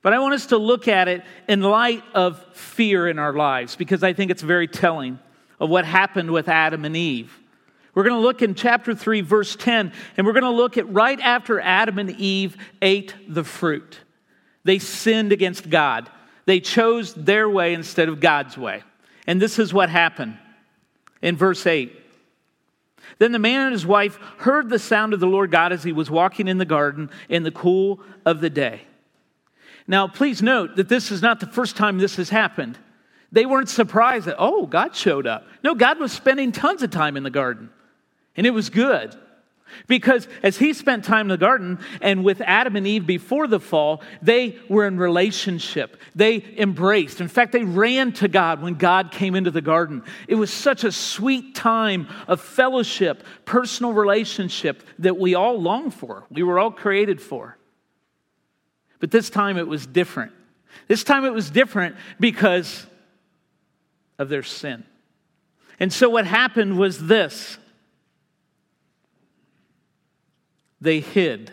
But 0.01 0.13
I 0.13 0.19
want 0.19 0.33
us 0.33 0.47
to 0.47 0.57
look 0.57 0.87
at 0.87 1.07
it 1.07 1.23
in 1.47 1.61
light 1.61 2.03
of 2.13 2.43
fear 2.55 3.07
in 3.07 3.19
our 3.19 3.33
lives 3.33 3.75
because 3.75 4.03
I 4.03 4.13
think 4.13 4.31
it's 4.31 4.41
very 4.41 4.67
telling 4.67 5.19
of 5.59 5.69
what 5.69 5.85
happened 5.85 6.31
with 6.31 6.47
Adam 6.47 6.85
and 6.85 6.95
Eve. 6.95 7.37
We're 7.93 8.03
going 8.03 8.15
to 8.15 8.25
look 8.25 8.41
in 8.41 8.55
chapter 8.55 8.95
3, 8.95 9.21
verse 9.21 9.55
10, 9.57 9.91
and 10.15 10.25
we're 10.25 10.33
going 10.33 10.43
to 10.43 10.51
look 10.51 10.77
at 10.77 10.91
right 10.91 11.19
after 11.19 11.59
Adam 11.59 11.99
and 11.99 12.11
Eve 12.11 12.55
ate 12.81 13.13
the 13.27 13.43
fruit. 13.43 13.99
They 14.63 14.79
sinned 14.79 15.31
against 15.31 15.69
God, 15.69 16.09
they 16.45 16.59
chose 16.59 17.13
their 17.13 17.49
way 17.49 17.73
instead 17.73 18.09
of 18.09 18.19
God's 18.19 18.57
way. 18.57 18.83
And 19.27 19.41
this 19.41 19.59
is 19.59 19.73
what 19.73 19.89
happened 19.89 20.37
in 21.21 21.35
verse 21.35 21.65
8. 21.67 21.93
Then 23.17 23.31
the 23.31 23.39
man 23.39 23.61
and 23.61 23.73
his 23.73 23.85
wife 23.85 24.17
heard 24.37 24.69
the 24.69 24.79
sound 24.79 25.13
of 25.13 25.19
the 25.19 25.27
Lord 25.27 25.51
God 25.51 25.73
as 25.73 25.83
he 25.83 25.91
was 25.91 26.09
walking 26.09 26.47
in 26.47 26.57
the 26.57 26.65
garden 26.65 27.09
in 27.27 27.43
the 27.43 27.51
cool 27.51 27.99
of 28.25 28.39
the 28.39 28.49
day. 28.49 28.81
Now, 29.89 30.07
please 30.07 30.43
note 30.43 30.75
that 30.75 30.87
this 30.87 31.09
is 31.09 31.23
not 31.23 31.39
the 31.39 31.47
first 31.47 31.75
time 31.75 31.97
this 31.97 32.17
has 32.17 32.29
happened. 32.29 32.77
They 33.31 33.47
weren't 33.47 33.69
surprised 33.69 34.27
that, 34.27 34.35
oh, 34.37 34.67
God 34.67 34.95
showed 34.95 35.25
up. 35.25 35.47
No, 35.63 35.73
God 35.73 35.99
was 35.99 36.11
spending 36.11 36.51
tons 36.51 36.83
of 36.83 36.91
time 36.91 37.17
in 37.17 37.23
the 37.23 37.31
garden. 37.31 37.71
And 38.37 38.45
it 38.45 38.51
was 38.51 38.69
good. 38.69 39.15
Because 39.87 40.27
as 40.43 40.57
he 40.57 40.73
spent 40.73 41.05
time 41.05 41.21
in 41.21 41.29
the 41.29 41.37
garden 41.37 41.79
and 42.03 42.23
with 42.23 42.39
Adam 42.41 42.75
and 42.75 42.85
Eve 42.85 43.07
before 43.07 43.47
the 43.47 43.59
fall, 43.59 44.03
they 44.21 44.59
were 44.69 44.85
in 44.85 44.99
relationship. 44.99 45.99
They 46.13 46.45
embraced. 46.57 47.19
In 47.19 47.27
fact, 47.27 47.51
they 47.51 47.63
ran 47.63 48.13
to 48.13 48.27
God 48.27 48.61
when 48.61 48.75
God 48.75 49.11
came 49.11 49.33
into 49.33 49.49
the 49.49 49.59
garden. 49.59 50.03
It 50.27 50.35
was 50.35 50.53
such 50.53 50.83
a 50.83 50.91
sweet 50.91 51.55
time 51.55 52.07
of 52.27 52.41
fellowship, 52.41 53.23
personal 53.45 53.93
relationship 53.93 54.83
that 54.99 55.17
we 55.17 55.33
all 55.33 55.59
long 55.59 55.89
for. 55.89 56.25
We 56.29 56.43
were 56.43 56.59
all 56.59 56.71
created 56.71 57.19
for. 57.19 57.57
But 58.99 59.11
this 59.11 59.29
time 59.29 59.57
it 59.57 59.67
was 59.67 59.85
different. 59.87 60.33
This 60.87 61.03
time 61.03 61.25
it 61.25 61.33
was 61.33 61.49
different 61.49 61.95
because 62.19 62.85
of 64.17 64.29
their 64.29 64.43
sin. 64.43 64.83
And 65.79 65.91
so 65.91 66.09
what 66.09 66.27
happened 66.27 66.77
was 66.77 67.07
this 67.07 67.57
they 70.81 70.99
hid 70.99 71.51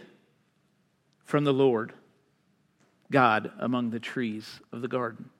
from 1.24 1.44
the 1.44 1.52
Lord 1.52 1.92
God 3.10 3.50
among 3.58 3.90
the 3.90 4.00
trees 4.00 4.60
of 4.72 4.82
the 4.82 4.88
garden. 4.88 5.30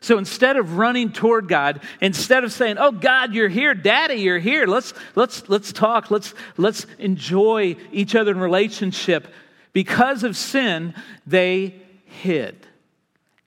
So 0.00 0.18
instead 0.18 0.58
of 0.58 0.76
running 0.76 1.12
toward 1.12 1.48
God, 1.48 1.80
instead 2.02 2.44
of 2.44 2.52
saying, 2.52 2.76
"Oh 2.78 2.92
God, 2.92 3.34
you're 3.34 3.48
here, 3.48 3.72
Daddy, 3.74 4.16
you're 4.16 4.38
here. 4.38 4.66
Let's 4.66 4.92
let's 5.14 5.48
let's 5.48 5.72
talk. 5.72 6.10
Let's 6.10 6.34
let's 6.58 6.86
enjoy 6.98 7.76
each 7.90 8.14
other 8.14 8.32
in 8.32 8.38
relationship." 8.38 9.28
Because 9.74 10.22
of 10.22 10.38
sin, 10.38 10.94
they 11.26 11.74
hid. 12.06 12.66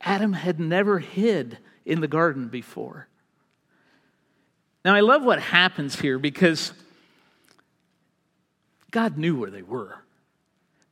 Adam 0.02 0.34
had 0.34 0.60
never 0.60 1.00
hid 1.00 1.58
in 1.86 2.02
the 2.02 2.08
garden 2.08 2.50
before. 2.50 3.08
Now 4.86 4.94
I 4.94 5.00
love 5.00 5.24
what 5.24 5.42
happens 5.42 6.00
here 6.00 6.20
because 6.20 6.72
God 8.92 9.18
knew 9.18 9.40
where 9.40 9.50
they 9.50 9.64
were. 9.64 9.98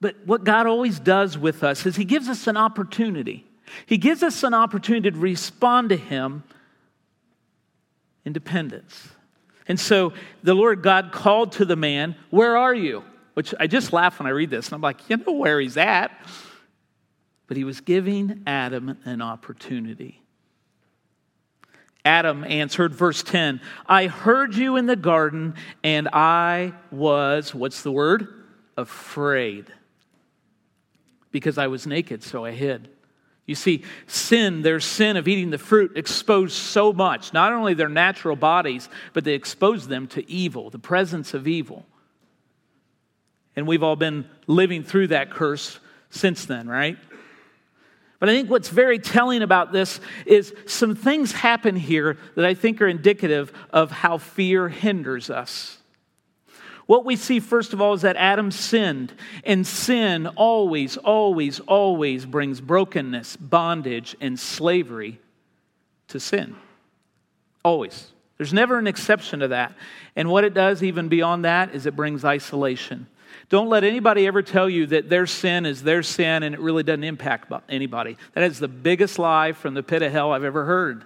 But 0.02 0.16
what 0.26 0.44
God 0.44 0.68
always 0.68 1.00
does 1.00 1.38
with 1.38 1.64
us 1.64 1.86
is 1.86 1.96
He 1.96 2.06
gives 2.06 2.28
us 2.28 2.48
an 2.48 2.58
opportunity. 2.58 3.46
He 3.86 3.98
gives 3.98 4.24
us 4.24 4.44
an 4.44 4.54
opportunity 4.54 5.12
to 5.12 5.18
respond 5.18 5.90
to 5.90 5.98
Him 5.98 6.44
in 8.24 8.34
dependence. 8.34 9.10
And 9.68 9.80
so 9.80 10.14
the 10.44 10.54
Lord 10.54 10.82
God 10.82 11.12
called 11.12 11.54
to 11.54 11.66
the 11.66 11.76
man, 11.76 12.16
Where 12.30 12.58
are 12.58 12.74
you? 12.74 13.04
Which 13.36 13.54
I 13.60 13.68
just 13.68 13.94
laugh 13.94 14.20
when 14.20 14.28
I 14.28 14.32
read 14.32 14.50
this, 14.50 14.68
and 14.68 14.76
I'm 14.76 14.82
like, 14.82 15.10
You 15.10 15.18
know 15.18 15.34
where 15.34 15.60
he's 15.60 15.78
at. 15.78 16.12
But 17.48 17.58
he 17.58 17.64
was 17.64 17.82
giving 17.82 18.42
Adam 18.48 18.98
an 19.06 19.22
opportunity. 19.22 20.22
Adam 22.04 22.44
answered, 22.44 22.94
verse 22.94 23.24
10 23.24 23.60
I 23.88 24.08
heard 24.08 24.56
you 24.56 24.78
in 24.78 24.86
the 24.86 24.96
garden, 24.96 25.56
and 25.84 26.08
I 26.14 26.74
was, 26.92 27.54
what's 27.54 27.82
the 27.82 27.92
word? 27.92 28.28
Afraid. 28.78 29.68
Because 31.32 31.58
I 31.58 31.68
was 31.68 31.86
naked, 31.86 32.24
so 32.24 32.46
I 32.46 32.52
hid. 32.52 32.90
You 33.46 33.56
see, 33.56 33.84
sin, 34.08 34.62
their 34.64 34.80
sin 34.80 35.18
of 35.18 35.28
eating 35.28 35.52
the 35.52 35.58
fruit, 35.58 35.92
exposed 35.96 36.54
so 36.54 36.92
much, 36.92 37.34
not 37.34 37.54
only 37.54 37.74
their 37.74 37.90
natural 37.90 38.36
bodies, 38.36 38.90
but 39.14 39.24
they 39.24 39.34
exposed 39.34 39.88
them 39.88 40.08
to 40.08 40.30
evil, 40.30 40.70
the 40.70 40.80
presence 40.80 41.34
of 41.34 41.48
evil. 41.48 41.86
And 43.56 43.68
we've 43.68 43.84
all 43.84 43.96
been 43.96 44.26
living 44.48 44.84
through 44.84 45.08
that 45.08 45.32
curse 45.32 45.80
since 46.10 46.46
then, 46.46 46.68
right? 46.68 46.98
But 48.20 48.30
I 48.30 48.34
think 48.34 48.50
what's 48.50 48.70
very 48.70 49.00
telling 49.00 49.42
about 49.42 49.72
this 49.72 50.00
is 50.26 50.54
some 50.66 50.96
things 50.96 51.32
happen 51.32 51.76
here 51.76 52.18
that 52.36 52.46
I 52.46 52.54
think 52.54 52.82
are 52.82 52.88
indicative 52.88 53.52
of 53.72 53.92
how 53.92 54.18
fear 54.18 54.70
hinders 54.70 55.30
us. 55.30 55.78
What 56.86 57.04
we 57.04 57.16
see, 57.16 57.40
first 57.40 57.74
of 57.74 57.82
all, 57.82 57.94
is 57.94 58.04
that 58.04 58.16
Adam 58.16 58.52
sinned, 58.52 59.12
and 59.44 59.66
sin 59.66 60.28
always, 60.28 60.98
always, 60.98 61.60
always 61.62 62.26
brings 62.26 62.62
brokenness, 62.62 63.38
bondage, 63.38 64.16
and 64.22 64.40
slavery 64.40 65.20
to 66.10 66.20
sin. 66.20 66.56
Always. 67.64 68.12
There's 68.38 68.54
never 68.54 68.78
an 68.78 68.86
exception 68.86 69.40
to 69.40 69.48
that. 69.48 69.74
And 70.16 70.30
what 70.30 70.44
it 70.44 70.54
does, 70.54 70.84
even 70.84 71.08
beyond 71.08 71.46
that, 71.46 71.74
is 71.74 71.88
it 71.88 71.96
brings 71.96 72.24
isolation. 72.24 73.08
Don't 73.50 73.70
let 73.70 73.84
anybody 73.84 74.26
ever 74.26 74.42
tell 74.42 74.70
you 74.70 74.88
that 74.88 75.10
their 75.10 75.28
sin 75.28 75.66
is 75.66 75.84
their 75.84 76.02
sin 76.02 76.44
and 76.44 76.56
it 76.56 76.62
really 76.62 76.84
doesn't 76.84 77.04
impact 77.04 77.52
anybody. 77.70 78.18
That 78.34 78.44
is 78.44 78.60
the 78.60 78.68
biggest 78.68 79.20
lie 79.20 79.52
from 79.52 79.76
the 79.76 79.84
pit 79.84 80.02
of 80.02 80.12
hell 80.12 80.32
I've 80.32 80.44
ever 80.44 80.66
heard. 80.66 81.06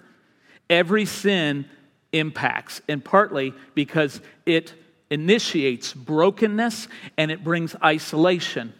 Every 0.69 1.05
sin 1.05 1.65
impacts, 2.13 2.81
and 2.87 3.03
partly 3.03 3.53
because 3.75 4.21
it 4.45 4.73
initiates 5.09 5.93
brokenness 5.93 6.87
and 7.17 7.31
it 7.31 7.43
brings 7.43 7.75
isolation. 7.83 8.73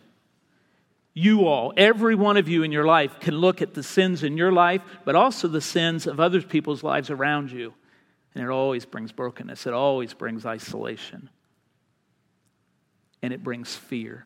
You 1.13 1.47
all, 1.47 1.73
every 1.75 2.15
one 2.15 2.37
of 2.37 2.47
you 2.47 2.63
in 2.63 2.71
your 2.71 2.85
life, 2.85 3.19
can 3.19 3.35
look 3.35 3.61
at 3.61 3.73
the 3.73 3.83
sins 3.83 4.23
in 4.23 4.37
your 4.37 4.51
life, 4.51 4.81
but 5.03 5.15
also 5.15 5.47
the 5.47 5.59
sins 5.59 6.07
of 6.07 6.19
other 6.19 6.41
people's 6.41 6.83
lives 6.83 7.09
around 7.09 7.51
you. 7.51 7.73
And 8.35 8.43
it 8.43 8.49
always 8.49 8.85
brings 8.85 9.11
brokenness, 9.11 9.67
it 9.67 9.73
always 9.73 10.13
brings 10.13 10.45
isolation 10.45 11.29
and 13.21 13.33
it 13.33 13.43
brings 13.43 13.75
fear. 13.75 14.25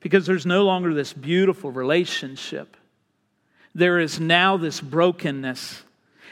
Because 0.00 0.26
there's 0.26 0.46
no 0.46 0.64
longer 0.64 0.92
this 0.94 1.12
beautiful 1.12 1.70
relationship. 1.70 2.76
there 3.74 3.98
is 3.98 4.20
now 4.20 4.56
this 4.56 4.80
brokenness, 4.80 5.82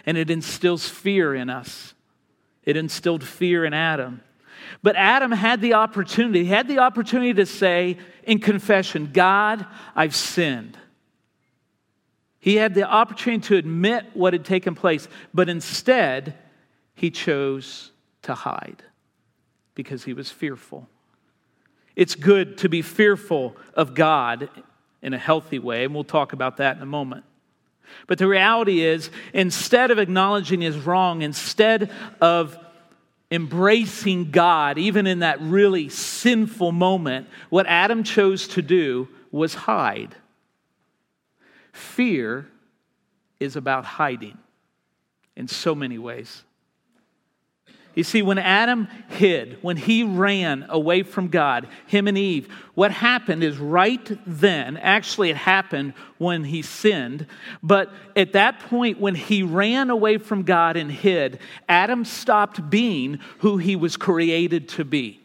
and 0.06 0.16
it 0.16 0.30
instills 0.30 0.88
fear 0.88 1.34
in 1.34 1.50
us. 1.50 1.94
It 2.62 2.76
instilled 2.76 3.24
fear 3.24 3.64
in 3.64 3.74
Adam. 3.74 4.20
But 4.82 4.96
Adam 4.96 5.32
had 5.32 5.60
the 5.60 5.74
opportunity, 5.74 6.44
he 6.44 6.50
had 6.50 6.68
the 6.68 6.78
opportunity 6.78 7.34
to 7.34 7.46
say 7.46 7.98
in 8.22 8.38
confession, 8.38 9.10
God, 9.12 9.66
I've 9.96 10.14
sinned. 10.14 10.78
He 12.38 12.56
had 12.56 12.74
the 12.74 12.88
opportunity 12.88 13.46
to 13.48 13.56
admit 13.56 14.04
what 14.14 14.32
had 14.32 14.44
taken 14.44 14.74
place, 14.74 15.08
but 15.32 15.48
instead, 15.48 16.38
he 16.94 17.10
chose 17.10 17.90
to 18.22 18.34
hide 18.34 18.82
because 19.74 20.04
he 20.04 20.12
was 20.12 20.30
fearful. 20.30 20.88
It's 21.96 22.14
good 22.14 22.58
to 22.58 22.68
be 22.68 22.82
fearful 22.82 23.56
of 23.74 23.94
God 23.94 24.48
in 25.02 25.14
a 25.14 25.18
healthy 25.18 25.58
way, 25.58 25.84
and 25.84 25.94
we'll 25.94 26.04
talk 26.04 26.32
about 26.32 26.58
that 26.58 26.76
in 26.76 26.82
a 26.82 26.86
moment. 26.86 27.24
But 28.06 28.18
the 28.18 28.26
reality 28.26 28.80
is, 28.80 29.10
instead 29.34 29.90
of 29.90 29.98
acknowledging 29.98 30.60
his 30.60 30.78
wrong, 30.78 31.22
instead 31.22 31.90
of 32.20 32.58
embracing 33.30 34.30
God, 34.30 34.78
even 34.78 35.06
in 35.06 35.20
that 35.20 35.40
really 35.40 35.88
sinful 35.88 36.72
moment, 36.72 37.28
what 37.50 37.66
Adam 37.66 38.04
chose 38.04 38.48
to 38.48 38.62
do 38.62 39.08
was 39.30 39.54
hide. 39.54 40.14
Fear 41.72 42.46
is 43.40 43.56
about 43.56 43.84
hiding 43.84 44.38
in 45.34 45.48
so 45.48 45.74
many 45.74 45.98
ways. 45.98 46.44
You 47.94 48.04
see, 48.04 48.22
when 48.22 48.38
Adam 48.38 48.88
hid, 49.08 49.58
when 49.60 49.76
he 49.76 50.02
ran 50.02 50.64
away 50.70 51.02
from 51.02 51.28
God, 51.28 51.68
him 51.86 52.08
and 52.08 52.16
Eve, 52.16 52.48
what 52.74 52.90
happened 52.90 53.44
is 53.44 53.58
right 53.58 54.10
then, 54.26 54.78
actually, 54.78 55.28
it 55.28 55.36
happened 55.36 55.92
when 56.16 56.44
he 56.44 56.62
sinned, 56.62 57.26
but 57.62 57.92
at 58.16 58.32
that 58.32 58.60
point, 58.60 58.98
when 58.98 59.14
he 59.14 59.42
ran 59.42 59.90
away 59.90 60.16
from 60.16 60.42
God 60.42 60.78
and 60.78 60.90
hid, 60.90 61.38
Adam 61.68 62.06
stopped 62.06 62.70
being 62.70 63.18
who 63.40 63.58
he 63.58 63.76
was 63.76 63.98
created 63.98 64.68
to 64.70 64.86
be. 64.86 65.20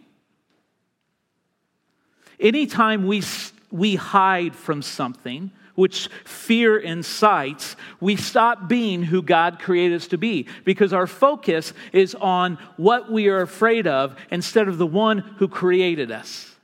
Anytime 2.40 3.08
we, 3.08 3.24
we 3.72 3.96
hide 3.96 4.56
from 4.56 4.82
something, 4.82 5.52
which 5.78 6.10
fear 6.26 6.76
incites, 6.80 7.76
we 8.00 8.16
stop 8.16 8.68
being 8.68 9.04
who 9.04 9.22
God 9.22 9.60
created 9.60 9.98
us 9.98 10.08
to 10.08 10.18
be 10.18 10.48
because 10.66 10.92
our 10.92 11.06
focus 11.06 11.72
is 11.94 12.16
on 12.16 12.58
what 12.78 13.12
we 13.12 13.28
are 13.28 13.42
afraid 13.42 13.86
of 13.86 14.16
instead 14.32 14.68
of 14.68 14.80
the 14.80 14.88
one 14.88 15.20
who 15.38 15.48
created 15.48 16.10
us. 16.12 16.56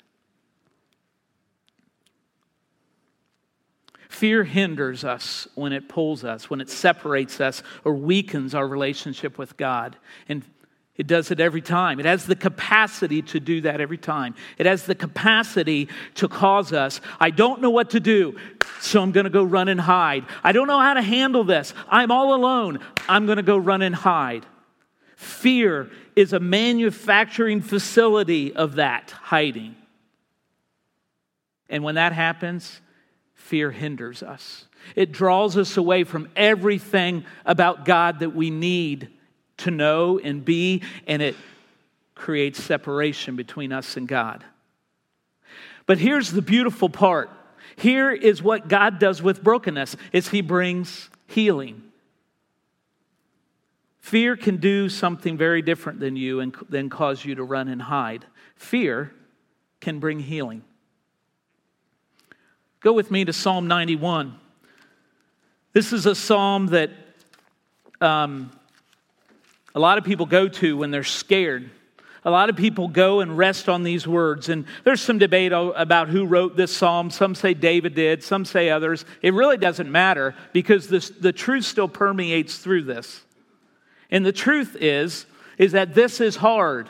Fear 4.09 4.45
hinders 4.45 5.03
us 5.03 5.47
when 5.53 5.73
it 5.73 5.87
pulls 5.87 6.23
us, 6.23 6.49
when 6.49 6.59
it 6.59 6.71
separates 6.71 7.39
us 7.39 7.61
or 7.83 7.93
weakens 7.93 8.55
our 8.55 8.67
relationship 8.67 9.37
with 9.37 9.57
God. 9.57 9.95
And 10.27 10.43
it 10.95 11.07
does 11.07 11.31
it 11.31 11.39
every 11.39 11.61
time. 11.61 11.99
It 11.99 12.05
has 12.05 12.25
the 12.25 12.35
capacity 12.35 13.23
to 13.23 13.39
do 13.39 13.61
that 13.61 13.81
every 13.81 13.97
time. 13.97 14.35
It 14.59 14.67
has 14.67 14.85
the 14.85 14.93
capacity 14.93 15.89
to 16.15 16.27
cause 16.27 16.71
us, 16.71 17.01
I 17.19 17.31
don't 17.31 17.61
know 17.61 17.71
what 17.71 17.91
to 17.91 17.99
do, 17.99 18.37
so 18.79 19.01
I'm 19.01 19.11
going 19.11 19.23
to 19.23 19.31
go 19.31 19.43
run 19.43 19.69
and 19.69 19.81
hide. 19.81 20.25
I 20.43 20.51
don't 20.51 20.67
know 20.67 20.79
how 20.79 20.93
to 20.93 21.01
handle 21.01 21.43
this. 21.43 21.73
I'm 21.89 22.11
all 22.11 22.35
alone. 22.35 22.79
I'm 23.09 23.25
going 23.25 23.37
to 23.37 23.43
go 23.43 23.57
run 23.57 23.81
and 23.81 23.95
hide. 23.95 24.45
Fear 25.15 25.89
is 26.15 26.33
a 26.33 26.39
manufacturing 26.39 27.61
facility 27.61 28.55
of 28.55 28.75
that 28.75 29.09
hiding. 29.09 29.75
And 31.69 31.83
when 31.83 31.95
that 31.95 32.13
happens, 32.13 32.81
fear 33.33 33.71
hinders 33.71 34.21
us. 34.21 34.65
It 34.95 35.11
draws 35.11 35.57
us 35.57 35.75
away 35.75 36.03
from 36.03 36.29
everything 36.35 37.25
about 37.45 37.85
God 37.85 38.19
that 38.19 38.35
we 38.35 38.51
need 38.51 39.09
to 39.57 39.71
know 39.71 40.19
and 40.19 40.43
be, 40.43 40.81
and 41.07 41.21
it 41.21 41.35
creates 42.15 42.61
separation 42.61 43.35
between 43.35 43.71
us 43.71 43.97
and 43.97 44.07
God. 44.07 44.43
But 45.85 45.97
here's 45.97 46.31
the 46.31 46.41
beautiful 46.41 46.89
part. 46.89 47.29
Here 47.75 48.11
is 48.11 48.41
what 48.41 48.67
God 48.67 48.99
does 48.99 49.21
with 49.21 49.43
brokenness 49.43 49.95
is 50.11 50.29
he 50.29 50.41
brings 50.41 51.09
healing. 51.27 51.81
Fear 53.99 54.37
can 54.37 54.57
do 54.57 54.89
something 54.89 55.37
very 55.37 55.61
different 55.61 55.99
than 55.99 56.15
you 56.15 56.39
and 56.39 56.55
then 56.69 56.89
cause 56.89 57.23
you 57.23 57.35
to 57.35 57.43
run 57.43 57.67
and 57.67 57.81
hide. 57.81 58.25
Fear 58.55 59.13
can 59.79 59.99
bring 59.99 60.19
healing. 60.19 60.63
Go 62.81 62.93
with 62.93 63.09
me 63.11 63.23
to 63.25 63.33
Psalm 63.33 63.67
91. 63.67 64.37
This 65.71 65.93
is 65.93 66.05
a 66.05 66.13
psalm 66.13 66.67
that 66.67 66.91
um, 68.01 68.51
a 69.75 69.79
lot 69.79 69.97
of 69.97 70.03
people 70.03 70.25
go 70.25 70.47
to 70.47 70.77
when 70.77 70.91
they're 70.91 71.03
scared. 71.03 71.69
A 72.25 72.31
lot 72.31 72.49
of 72.49 72.55
people 72.55 72.87
go 72.87 73.19
and 73.19 73.37
rest 73.37 73.67
on 73.67 73.83
these 73.83 74.07
words. 74.07 74.47
And 74.47 74.65
there's 74.83 75.01
some 75.01 75.17
debate 75.17 75.51
about 75.51 76.07
who 76.09 76.25
wrote 76.25 76.55
this 76.55 76.75
psalm. 76.75 77.09
Some 77.09 77.35
say 77.35 77.53
David 77.53 77.95
did, 77.95 78.23
some 78.23 78.45
say 78.45 78.69
others. 78.69 79.03
It 79.21 79.33
really 79.33 79.57
doesn't 79.57 79.91
matter 79.91 80.33
because 80.53 80.87
this, 80.87 81.09
the 81.09 81.33
truth 81.33 81.65
still 81.65 81.89
permeates 81.89 82.59
through 82.59 82.83
this. 82.83 83.23
And 84.09 84.25
the 84.25 84.31
truth 84.31 84.77
is, 84.79 85.25
is 85.57 85.73
that 85.73 85.93
this 85.95 86.21
is 86.21 86.37
hard. 86.37 86.89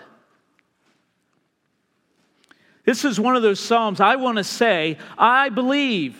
This 2.85 3.05
is 3.05 3.19
one 3.19 3.35
of 3.35 3.41
those 3.41 3.59
psalms 3.59 4.01
I 4.01 4.17
want 4.17 4.37
to 4.37 4.43
say, 4.43 4.97
I 5.17 5.49
believe, 5.49 6.17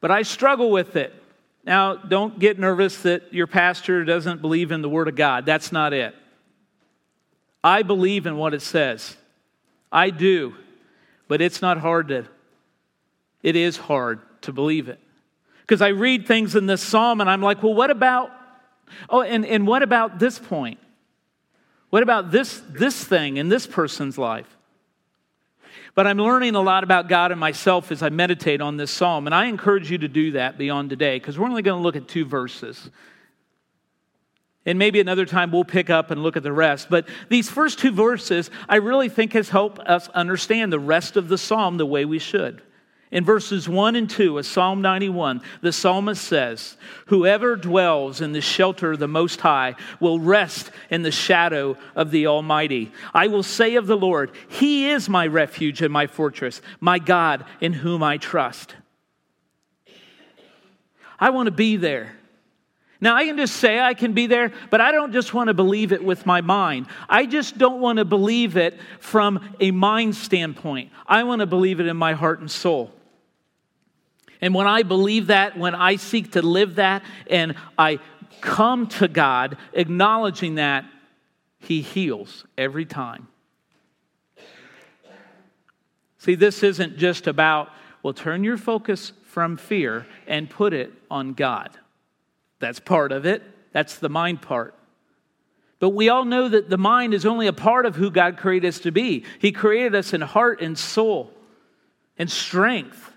but 0.00 0.10
I 0.10 0.22
struggle 0.22 0.70
with 0.70 0.96
it. 0.96 1.14
Now, 1.64 1.94
don't 1.94 2.38
get 2.38 2.58
nervous 2.58 3.02
that 3.02 3.34
your 3.34 3.46
pastor 3.46 4.04
doesn't 4.04 4.40
believe 4.40 4.72
in 4.72 4.82
the 4.82 4.88
Word 4.88 5.08
of 5.08 5.16
God. 5.16 5.44
That's 5.44 5.72
not 5.72 5.92
it. 5.92 6.14
I 7.62 7.82
believe 7.82 8.26
in 8.26 8.36
what 8.36 8.54
it 8.54 8.62
says. 8.62 9.16
I 9.92 10.10
do. 10.10 10.54
But 11.28 11.40
it's 11.40 11.62
not 11.62 11.78
hard 11.78 12.08
to, 12.08 12.26
it 13.42 13.56
is 13.56 13.76
hard 13.76 14.20
to 14.42 14.52
believe 14.52 14.88
it. 14.88 14.98
Because 15.60 15.82
I 15.82 15.88
read 15.88 16.26
things 16.26 16.56
in 16.56 16.66
this 16.66 16.82
psalm 16.82 17.20
and 17.20 17.30
I'm 17.30 17.42
like, 17.42 17.62
well, 17.62 17.74
what 17.74 17.90
about, 17.90 18.32
oh, 19.08 19.20
and, 19.20 19.46
and 19.46 19.66
what 19.66 19.82
about 19.82 20.18
this 20.18 20.38
point? 20.38 20.80
What 21.90 22.02
about 22.02 22.30
this, 22.30 22.60
this 22.70 23.04
thing 23.04 23.36
in 23.36 23.48
this 23.48 23.66
person's 23.66 24.18
life? 24.18 24.56
But 25.94 26.06
I'm 26.06 26.18
learning 26.18 26.54
a 26.54 26.60
lot 26.60 26.84
about 26.84 27.08
God 27.08 27.30
and 27.30 27.40
myself 27.40 27.90
as 27.92 28.02
I 28.02 28.08
meditate 28.08 28.60
on 28.60 28.76
this 28.76 28.90
psalm. 28.90 29.26
And 29.26 29.34
I 29.34 29.46
encourage 29.46 29.90
you 29.90 29.98
to 29.98 30.08
do 30.08 30.32
that 30.32 30.58
beyond 30.58 30.90
today 30.90 31.18
because 31.18 31.38
we're 31.38 31.48
only 31.48 31.62
going 31.62 31.78
to 31.78 31.82
look 31.82 31.96
at 31.96 32.08
two 32.08 32.24
verses. 32.24 32.90
And 34.66 34.78
maybe 34.78 35.00
another 35.00 35.24
time 35.24 35.50
we'll 35.50 35.64
pick 35.64 35.90
up 35.90 36.10
and 36.10 36.22
look 36.22 36.36
at 36.36 36.42
the 36.42 36.52
rest. 36.52 36.88
But 36.90 37.08
these 37.28 37.48
first 37.48 37.78
two 37.78 37.92
verses, 37.92 38.50
I 38.68 38.76
really 38.76 39.08
think 39.08 39.32
has 39.32 39.48
helped 39.48 39.78
us 39.80 40.08
understand 40.10 40.72
the 40.72 40.78
rest 40.78 41.16
of 41.16 41.28
the 41.28 41.38
psalm 41.38 41.78
the 41.78 41.86
way 41.86 42.04
we 42.04 42.18
should. 42.18 42.62
In 43.12 43.24
verses 43.24 43.68
1 43.68 43.96
and 43.96 44.08
2 44.08 44.38
of 44.38 44.46
Psalm 44.46 44.82
91, 44.82 45.42
the 45.62 45.72
psalmist 45.72 46.22
says, 46.22 46.76
Whoever 47.06 47.56
dwells 47.56 48.20
in 48.20 48.30
the 48.30 48.40
shelter 48.40 48.92
of 48.92 49.00
the 49.00 49.08
Most 49.08 49.40
High 49.40 49.74
will 49.98 50.20
rest 50.20 50.70
in 50.90 51.02
the 51.02 51.10
shadow 51.10 51.76
of 51.96 52.12
the 52.12 52.28
Almighty. 52.28 52.92
I 53.12 53.26
will 53.26 53.42
say 53.42 53.74
of 53.74 53.88
the 53.88 53.96
Lord, 53.96 54.30
He 54.48 54.90
is 54.90 55.08
my 55.08 55.26
refuge 55.26 55.82
and 55.82 55.92
my 55.92 56.06
fortress, 56.06 56.62
my 56.78 57.00
God 57.00 57.44
in 57.60 57.72
whom 57.72 58.00
I 58.00 58.16
trust. 58.16 58.76
I 61.18 61.30
want 61.30 61.48
to 61.48 61.52
be 61.52 61.76
there. 61.76 62.16
Now, 63.00 63.16
I 63.16 63.24
can 63.24 63.38
just 63.38 63.56
say 63.56 63.80
I 63.80 63.94
can 63.94 64.12
be 64.12 64.26
there, 64.28 64.52
but 64.68 64.80
I 64.80 64.92
don't 64.92 65.12
just 65.12 65.34
want 65.34 65.48
to 65.48 65.54
believe 65.54 65.90
it 65.90 66.04
with 66.04 66.26
my 66.26 66.42
mind. 66.42 66.86
I 67.08 67.26
just 67.26 67.58
don't 67.58 67.80
want 67.80 67.98
to 67.98 68.04
believe 68.04 68.56
it 68.56 68.78
from 69.00 69.56
a 69.58 69.70
mind 69.70 70.14
standpoint. 70.14 70.92
I 71.06 71.24
want 71.24 71.40
to 71.40 71.46
believe 71.46 71.80
it 71.80 71.86
in 71.86 71.96
my 71.96 72.12
heart 72.12 72.40
and 72.40 72.50
soul. 72.50 72.92
And 74.40 74.54
when 74.54 74.66
I 74.66 74.82
believe 74.82 75.28
that, 75.28 75.58
when 75.58 75.74
I 75.74 75.96
seek 75.96 76.32
to 76.32 76.42
live 76.42 76.76
that, 76.76 77.02
and 77.28 77.54
I 77.78 77.98
come 78.40 78.86
to 78.86 79.08
God 79.08 79.56
acknowledging 79.72 80.54
that, 80.56 80.84
He 81.58 81.82
heals 81.82 82.44
every 82.56 82.86
time. 82.86 83.28
See, 86.18 86.34
this 86.34 86.62
isn't 86.62 86.98
just 86.98 87.26
about, 87.26 87.70
well, 88.02 88.12
turn 88.12 88.44
your 88.44 88.58
focus 88.58 89.12
from 89.24 89.56
fear 89.56 90.06
and 90.26 90.50
put 90.50 90.72
it 90.72 90.92
on 91.10 91.32
God. 91.32 91.70
That's 92.58 92.80
part 92.80 93.12
of 93.12 93.24
it, 93.24 93.42
that's 93.72 93.96
the 93.96 94.08
mind 94.08 94.42
part. 94.42 94.74
But 95.78 95.90
we 95.90 96.10
all 96.10 96.26
know 96.26 96.46
that 96.48 96.68
the 96.68 96.76
mind 96.76 97.14
is 97.14 97.24
only 97.24 97.46
a 97.46 97.54
part 97.54 97.86
of 97.86 97.96
who 97.96 98.10
God 98.10 98.36
created 98.36 98.68
us 98.68 98.80
to 98.80 98.92
be. 98.92 99.24
He 99.38 99.50
created 99.50 99.94
us 99.94 100.12
in 100.12 100.20
heart 100.20 100.60
and 100.60 100.78
soul 100.78 101.32
and 102.18 102.30
strength. 102.30 103.10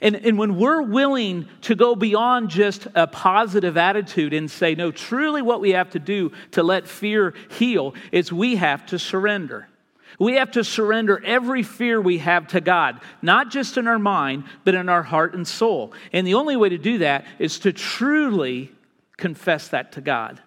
And, 0.00 0.16
and 0.16 0.38
when 0.38 0.56
we're 0.56 0.82
willing 0.82 1.48
to 1.62 1.74
go 1.74 1.94
beyond 1.94 2.48
just 2.48 2.86
a 2.94 3.06
positive 3.06 3.76
attitude 3.76 4.32
and 4.32 4.50
say, 4.50 4.74
no, 4.74 4.90
truly 4.90 5.42
what 5.42 5.60
we 5.60 5.70
have 5.70 5.90
to 5.90 5.98
do 5.98 6.32
to 6.52 6.62
let 6.62 6.88
fear 6.88 7.34
heal 7.50 7.94
is 8.10 8.32
we 8.32 8.56
have 8.56 8.86
to 8.86 8.98
surrender. 8.98 9.68
We 10.18 10.34
have 10.34 10.50
to 10.52 10.64
surrender 10.64 11.22
every 11.24 11.62
fear 11.62 12.00
we 12.00 12.18
have 12.18 12.48
to 12.48 12.60
God, 12.60 13.00
not 13.22 13.50
just 13.50 13.76
in 13.76 13.86
our 13.86 13.98
mind, 13.98 14.44
but 14.64 14.74
in 14.74 14.88
our 14.88 15.02
heart 15.02 15.34
and 15.34 15.46
soul. 15.46 15.92
And 16.12 16.26
the 16.26 16.34
only 16.34 16.56
way 16.56 16.70
to 16.70 16.78
do 16.78 16.98
that 16.98 17.26
is 17.38 17.58
to 17.60 17.72
truly 17.72 18.72
confess 19.16 19.68
that 19.68 19.92
to 19.92 20.00
God. 20.00 20.40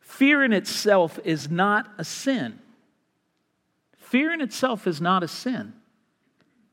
Fear 0.00 0.44
in 0.44 0.52
itself 0.52 1.18
is 1.24 1.50
not 1.50 1.90
a 1.98 2.04
sin. 2.04 2.58
Fear 3.98 4.32
in 4.32 4.40
itself 4.40 4.86
is 4.86 5.00
not 5.00 5.22
a 5.22 5.28
sin. 5.28 5.74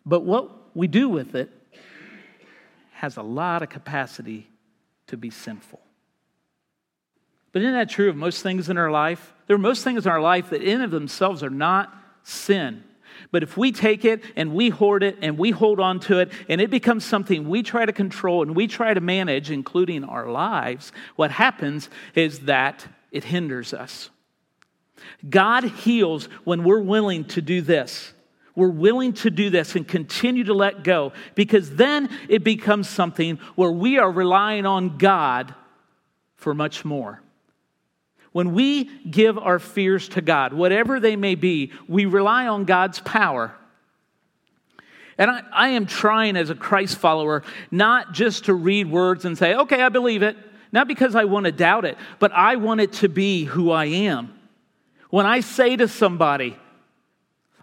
But 0.06 0.22
what 0.22 0.63
we 0.76 0.88
do 0.88 1.10
with 1.10 1.36
it 1.36 1.52
has 2.94 3.18
a 3.18 3.22
lot 3.22 3.62
of 3.62 3.70
capacity 3.70 4.48
to 5.08 5.18
be 5.18 5.30
sinful. 5.30 5.82
But 7.52 7.62
isn't 7.62 7.74
that 7.74 7.90
true 7.90 8.10
of 8.10 8.16
most 8.16 8.42
things 8.42 8.70
in 8.70 8.78
our 8.78 8.92
life? 8.92 9.34
There 9.48 9.56
are 9.56 9.60
most 9.60 9.84
things 9.84 10.06
in 10.06 10.12
our 10.12 10.22
life 10.22 10.50
that 10.50 10.64
in 10.64 10.82
of 10.82 10.92
themselves 10.92 11.44
are 11.44 11.50
not 11.50 11.94
sin. 12.24 12.84
But 13.32 13.44
if 13.44 13.58
we 13.58 13.72
take 13.72 14.06
it 14.06 14.24
and 14.36 14.54
we 14.54 14.70
hoard 14.70 15.04
it 15.04 15.18
and 15.22 15.38
we 15.38 15.52
hold 15.52 15.80
on 15.80 16.00
to 16.02 16.20
it 16.20 16.32
and 16.50 16.60
it 16.60 16.72
becomes 16.72 17.06
something 17.06 17.48
we 17.48 17.62
try 17.62 17.86
to 17.86 17.94
control 17.94 18.42
and 18.42 18.56
we 18.56 18.68
try 18.68 18.94
to 18.94 19.02
manage, 19.02 19.52
including 19.52 20.04
our 20.04 20.32
lives, 20.32 20.92
what 21.16 21.32
happens 21.32 21.90
is 22.16 22.42
that 22.42 22.88
it 23.12 23.24
hinders 23.24 23.74
us. 23.74 24.10
God 25.30 25.64
heals 25.64 26.26
when 26.44 26.64
we're 26.64 26.82
willing 26.82 27.26
to 27.26 27.42
do 27.42 27.62
this. 27.62 28.14
We're 28.56 28.70
willing 28.70 29.14
to 29.14 29.32
do 29.32 29.50
this 29.50 29.76
and 29.76 29.88
continue 29.88 30.44
to 30.46 30.54
let 30.54 30.84
go 30.84 31.14
because 31.34 31.76
then 31.76 32.10
it 32.30 32.44
becomes 32.44 32.88
something 32.88 33.40
where 33.56 33.72
we 33.72 33.98
are 33.98 34.12
relying 34.12 34.66
on 34.66 34.98
God 34.98 35.56
for 36.36 36.54
much 36.54 36.86
more. 36.86 37.22
When 38.32 38.54
we 38.54 38.86
give 39.10 39.38
our 39.38 39.60
fears 39.60 40.10
to 40.10 40.22
God, 40.22 40.54
whatever 40.54 41.00
they 41.00 41.16
may 41.16 41.36
be, 41.36 41.72
we 41.88 42.06
rely 42.06 42.48
on 42.48 42.66
God's 42.66 43.00
power. 43.00 43.56
And 45.18 45.30
I, 45.30 45.44
I, 45.52 45.68
am 45.70 45.86
trying 45.86 46.36
as 46.36 46.50
a 46.50 46.56
Christ 46.56 46.98
follower 46.98 47.44
not 47.70 48.14
just 48.14 48.46
to 48.46 48.54
read 48.54 48.90
words 48.90 49.26
and 49.26 49.38
say, 49.38 49.54
okay, 49.54 49.82
I 49.82 49.90
believe 49.90 50.24
it, 50.24 50.36
not 50.72 50.88
because 50.88 51.16
I 51.16 51.26
want 51.26 51.46
to 51.46 51.52
doubt 51.52 51.86
it, 51.86 51.98
but 52.18 52.32
I 52.32 52.56
want 52.56 52.82
it 52.82 52.94
to 52.94 53.10
be 53.10 53.46
who 53.46 53.70
I 53.70 53.86
am. 53.86 54.34
When 55.12 55.28
I 55.28 55.42
say 55.42 55.76
to 55.76 55.88
somebody, 55.88 56.58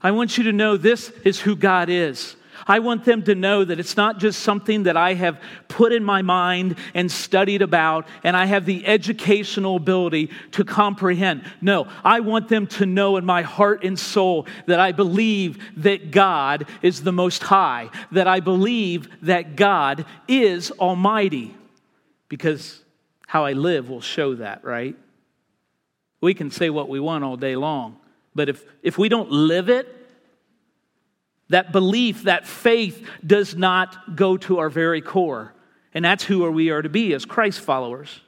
I 0.02 0.10
want 0.12 0.38
you 0.38 0.44
to 0.44 0.52
know 0.52 0.76
this 0.76 1.10
is 1.24 1.40
who 1.40 1.56
God 1.56 1.88
is. 1.88 2.36
I 2.66 2.78
want 2.78 3.04
them 3.04 3.22
to 3.24 3.34
know 3.34 3.64
that 3.64 3.80
it's 3.80 3.96
not 3.96 4.18
just 4.18 4.40
something 4.42 4.84
that 4.84 4.96
I 4.96 5.14
have 5.14 5.40
put 5.68 5.92
in 5.92 6.04
my 6.04 6.22
mind 6.22 6.76
and 6.94 7.10
studied 7.10 7.62
about, 7.62 8.06
and 8.22 8.36
I 8.36 8.44
have 8.44 8.64
the 8.64 8.86
educational 8.86 9.76
ability 9.76 10.30
to 10.52 10.64
comprehend. 10.64 11.44
No, 11.60 11.88
I 12.04 12.20
want 12.20 12.48
them 12.48 12.66
to 12.68 12.86
know 12.86 13.16
in 13.16 13.24
my 13.24 13.42
heart 13.42 13.82
and 13.82 13.98
soul 13.98 14.46
that 14.66 14.78
I 14.78 14.92
believe 14.92 15.58
that 15.82 16.10
God 16.10 16.66
is 16.82 17.02
the 17.02 17.12
Most 17.12 17.42
High, 17.42 17.90
that 18.12 18.28
I 18.28 18.40
believe 18.40 19.08
that 19.22 19.56
God 19.56 20.04
is 20.28 20.70
Almighty, 20.72 21.54
because 22.28 22.82
how 23.26 23.44
I 23.44 23.52
live 23.52 23.88
will 23.88 24.00
show 24.00 24.34
that, 24.36 24.64
right? 24.64 24.96
We 26.20 26.34
can 26.34 26.50
say 26.50 26.68
what 26.68 26.88
we 26.88 27.00
want 27.00 27.24
all 27.24 27.36
day 27.36 27.56
long, 27.56 27.96
but 28.34 28.48
if, 28.48 28.64
if 28.82 28.98
we 28.98 29.08
don't 29.08 29.30
live 29.30 29.68
it, 29.68 29.96
that 31.48 31.72
belief, 31.72 32.24
that 32.24 32.46
faith 32.46 33.06
does 33.26 33.56
not 33.56 34.16
go 34.16 34.36
to 34.36 34.58
our 34.58 34.70
very 34.70 35.00
core. 35.00 35.52
And 35.92 36.04
that's 36.04 36.22
who 36.22 36.48
we 36.50 36.70
are 36.70 36.82
to 36.82 36.88
be 36.88 37.12
as 37.12 37.24
Christ 37.24 37.60
followers. 37.60 38.20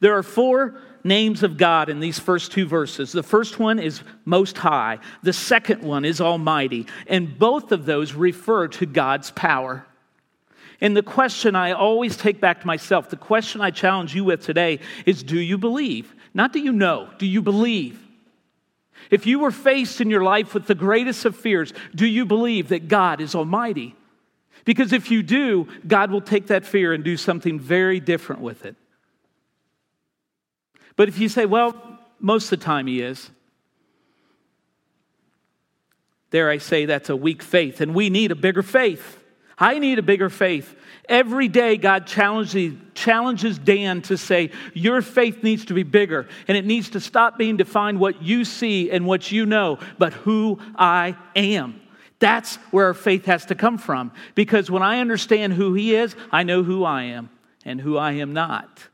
There 0.00 0.16
are 0.16 0.22
four 0.22 0.80
names 1.04 1.42
of 1.42 1.56
God 1.56 1.88
in 1.88 2.00
these 2.00 2.18
first 2.18 2.52
two 2.52 2.66
verses. 2.66 3.12
The 3.12 3.22
first 3.22 3.58
one 3.58 3.78
is 3.78 4.02
Most 4.24 4.56
High, 4.56 4.98
the 5.22 5.32
second 5.32 5.82
one 5.82 6.04
is 6.04 6.20
Almighty, 6.20 6.86
and 7.06 7.38
both 7.38 7.72
of 7.72 7.86
those 7.86 8.14
refer 8.14 8.68
to 8.68 8.86
God's 8.86 9.30
power. 9.32 9.86
And 10.80 10.96
the 10.96 11.02
question 11.02 11.54
I 11.54 11.72
always 11.72 12.16
take 12.16 12.40
back 12.40 12.60
to 12.60 12.66
myself, 12.66 13.08
the 13.08 13.16
question 13.16 13.60
I 13.60 13.70
challenge 13.70 14.14
you 14.14 14.24
with 14.24 14.42
today 14.42 14.80
is 15.06 15.22
do 15.22 15.38
you 15.38 15.58
believe? 15.58 16.14
Not 16.34 16.52
do 16.52 16.60
you 16.60 16.72
know, 16.72 17.08
do 17.18 17.26
you 17.26 17.42
believe? 17.42 18.01
If 19.12 19.26
you 19.26 19.40
were 19.40 19.50
faced 19.50 20.00
in 20.00 20.08
your 20.08 20.24
life 20.24 20.54
with 20.54 20.66
the 20.66 20.74
greatest 20.74 21.26
of 21.26 21.36
fears, 21.36 21.74
do 21.94 22.06
you 22.06 22.24
believe 22.24 22.70
that 22.70 22.88
God 22.88 23.20
is 23.20 23.34
Almighty? 23.34 23.94
Because 24.64 24.94
if 24.94 25.10
you 25.10 25.22
do, 25.22 25.68
God 25.86 26.10
will 26.10 26.22
take 26.22 26.46
that 26.46 26.64
fear 26.64 26.94
and 26.94 27.04
do 27.04 27.18
something 27.18 27.60
very 27.60 28.00
different 28.00 28.40
with 28.40 28.64
it. 28.64 28.74
But 30.96 31.08
if 31.08 31.18
you 31.18 31.28
say, 31.28 31.44
well, 31.44 31.76
most 32.20 32.50
of 32.50 32.58
the 32.58 32.64
time 32.64 32.86
He 32.86 33.02
is, 33.02 33.30
there 36.30 36.48
I 36.48 36.56
say 36.56 36.86
that's 36.86 37.10
a 37.10 37.16
weak 37.16 37.42
faith, 37.42 37.82
and 37.82 37.94
we 37.94 38.08
need 38.08 38.30
a 38.30 38.34
bigger 38.34 38.62
faith. 38.62 39.22
I 39.58 39.78
need 39.78 39.98
a 39.98 40.02
bigger 40.02 40.30
faith. 40.30 40.74
Every 41.12 41.46
day, 41.46 41.76
God 41.76 42.06
challenges, 42.06 43.58
Dan 43.58 44.00
to 44.00 44.16
say, 44.16 44.50
Your 44.72 45.02
faith 45.02 45.42
needs 45.42 45.66
to 45.66 45.74
be 45.74 45.82
bigger, 45.82 46.26
and 46.48 46.56
it 46.56 46.64
needs 46.64 46.88
to 46.90 47.00
stop 47.00 47.36
being 47.36 47.58
defined 47.58 48.00
what 48.00 48.22
you 48.22 48.46
see 48.46 48.90
and 48.90 49.04
what 49.04 49.30
you 49.30 49.44
know, 49.44 49.78
but 49.98 50.14
who 50.14 50.58
I 50.74 51.14
am. 51.36 51.78
That's 52.18 52.56
where 52.70 52.86
our 52.86 52.94
faith 52.94 53.26
has 53.26 53.44
to 53.46 53.54
come 53.54 53.76
from. 53.76 54.10
Because 54.34 54.70
when 54.70 54.82
I 54.82 55.00
understand 55.00 55.52
who 55.52 55.74
He 55.74 55.94
is, 55.94 56.16
I 56.30 56.44
know 56.44 56.62
who 56.62 56.82
I 56.82 57.02
am 57.02 57.28
and 57.62 57.78
who 57.78 57.98
I 57.98 58.12
am 58.12 58.32
not. 58.32 58.88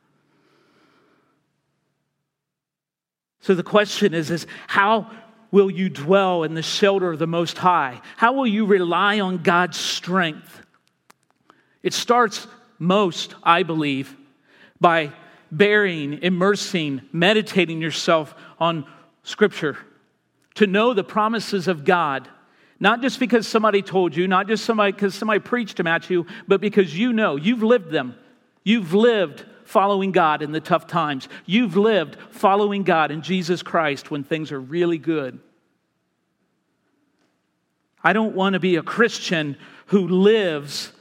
So 3.42 3.54
the 3.54 3.62
question 3.62 4.12
is, 4.12 4.32
is 4.32 4.44
how 4.66 5.08
will 5.52 5.70
you 5.70 5.88
dwell 5.88 6.42
in 6.42 6.54
the 6.54 6.62
shelter 6.62 7.12
of 7.12 7.20
the 7.20 7.28
Most 7.28 7.58
High? 7.58 8.00
How 8.16 8.32
will 8.32 8.48
you 8.48 8.66
rely 8.66 9.20
on 9.20 9.38
God's 9.38 9.78
strength? 9.78 10.64
It 11.82 11.94
starts 11.94 12.46
most, 12.78 13.34
I 13.42 13.62
believe, 13.62 14.16
by 14.80 15.12
burying, 15.50 16.22
immersing, 16.22 17.02
meditating 17.12 17.80
yourself 17.80 18.34
on 18.58 18.86
Scripture, 19.22 19.76
to 20.54 20.66
know 20.66 20.94
the 20.94 21.04
promises 21.04 21.68
of 21.68 21.84
God. 21.84 22.28
Not 22.80 23.02
just 23.02 23.18
because 23.18 23.46
somebody 23.46 23.82
told 23.82 24.14
you, 24.14 24.28
not 24.28 24.46
just 24.46 24.64
somebody 24.64 24.92
because 24.92 25.14
somebody 25.14 25.40
preached 25.40 25.76
them 25.76 25.86
at 25.86 26.08
you, 26.10 26.26
but 26.46 26.60
because 26.60 26.96
you 26.96 27.12
know 27.12 27.36
you've 27.36 27.62
lived 27.62 27.90
them. 27.90 28.14
You've 28.62 28.94
lived 28.94 29.44
following 29.64 30.12
God 30.12 30.42
in 30.42 30.52
the 30.52 30.60
tough 30.60 30.86
times. 30.86 31.28
You've 31.44 31.76
lived 31.76 32.16
following 32.30 32.84
God 32.84 33.10
in 33.10 33.22
Jesus 33.22 33.62
Christ 33.62 34.10
when 34.10 34.24
things 34.24 34.52
are 34.52 34.60
really 34.60 34.98
good. 34.98 35.40
I 38.02 38.12
don't 38.12 38.34
want 38.34 38.54
to 38.54 38.60
be 38.60 38.76
a 38.76 38.82
Christian 38.82 39.56
who 39.86 40.06
lives 40.06 40.92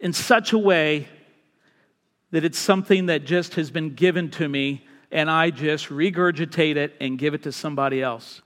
in 0.00 0.12
such 0.12 0.52
a 0.52 0.58
way 0.58 1.08
that 2.30 2.44
it's 2.44 2.58
something 2.58 3.06
that 3.06 3.24
just 3.24 3.54
has 3.54 3.70
been 3.70 3.94
given 3.94 4.30
to 4.30 4.48
me 4.48 4.84
and 5.10 5.30
I 5.30 5.50
just 5.50 5.88
regurgitate 5.88 6.76
it 6.76 6.94
and 7.00 7.18
give 7.18 7.34
it 7.34 7.44
to 7.44 7.52
somebody 7.52 8.02
else. 8.02 8.42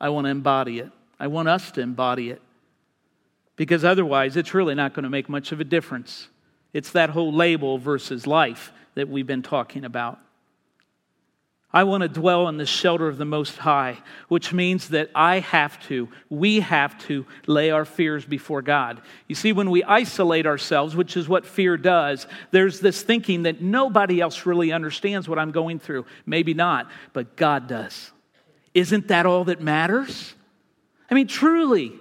I 0.00 0.08
want 0.08 0.24
to 0.24 0.30
embody 0.30 0.78
it. 0.80 0.90
I 1.20 1.26
want 1.26 1.48
us 1.48 1.70
to 1.72 1.80
embody 1.80 2.30
it. 2.30 2.42
Because 3.56 3.84
otherwise, 3.84 4.36
it's 4.36 4.54
really 4.54 4.74
not 4.74 4.94
going 4.94 5.02
to 5.02 5.10
make 5.10 5.28
much 5.28 5.52
of 5.52 5.60
a 5.60 5.64
difference. 5.64 6.28
It's 6.72 6.92
that 6.92 7.10
whole 7.10 7.32
label 7.32 7.78
versus 7.78 8.26
life 8.26 8.72
that 8.94 9.08
we've 9.08 9.26
been 9.26 9.42
talking 9.42 9.84
about. 9.84 10.18
I 11.70 11.84
want 11.84 12.00
to 12.00 12.08
dwell 12.08 12.48
in 12.48 12.56
the 12.56 12.64
shelter 12.64 13.08
of 13.08 13.18
the 13.18 13.26
Most 13.26 13.58
High, 13.58 13.98
which 14.28 14.54
means 14.54 14.88
that 14.88 15.10
I 15.14 15.40
have 15.40 15.78
to, 15.88 16.08
we 16.30 16.60
have 16.60 16.98
to 17.06 17.26
lay 17.46 17.70
our 17.70 17.84
fears 17.84 18.24
before 18.24 18.62
God. 18.62 19.02
You 19.26 19.34
see, 19.34 19.52
when 19.52 19.70
we 19.70 19.84
isolate 19.84 20.46
ourselves, 20.46 20.96
which 20.96 21.14
is 21.14 21.28
what 21.28 21.44
fear 21.44 21.76
does, 21.76 22.26
there's 22.52 22.80
this 22.80 23.02
thinking 23.02 23.42
that 23.42 23.60
nobody 23.60 24.18
else 24.18 24.46
really 24.46 24.72
understands 24.72 25.28
what 25.28 25.38
I'm 25.38 25.50
going 25.50 25.78
through. 25.78 26.06
Maybe 26.24 26.54
not, 26.54 26.90
but 27.12 27.36
God 27.36 27.66
does. 27.66 28.12
Isn't 28.72 29.08
that 29.08 29.26
all 29.26 29.44
that 29.44 29.60
matters? 29.60 30.34
I 31.10 31.14
mean, 31.14 31.26
truly. 31.26 31.92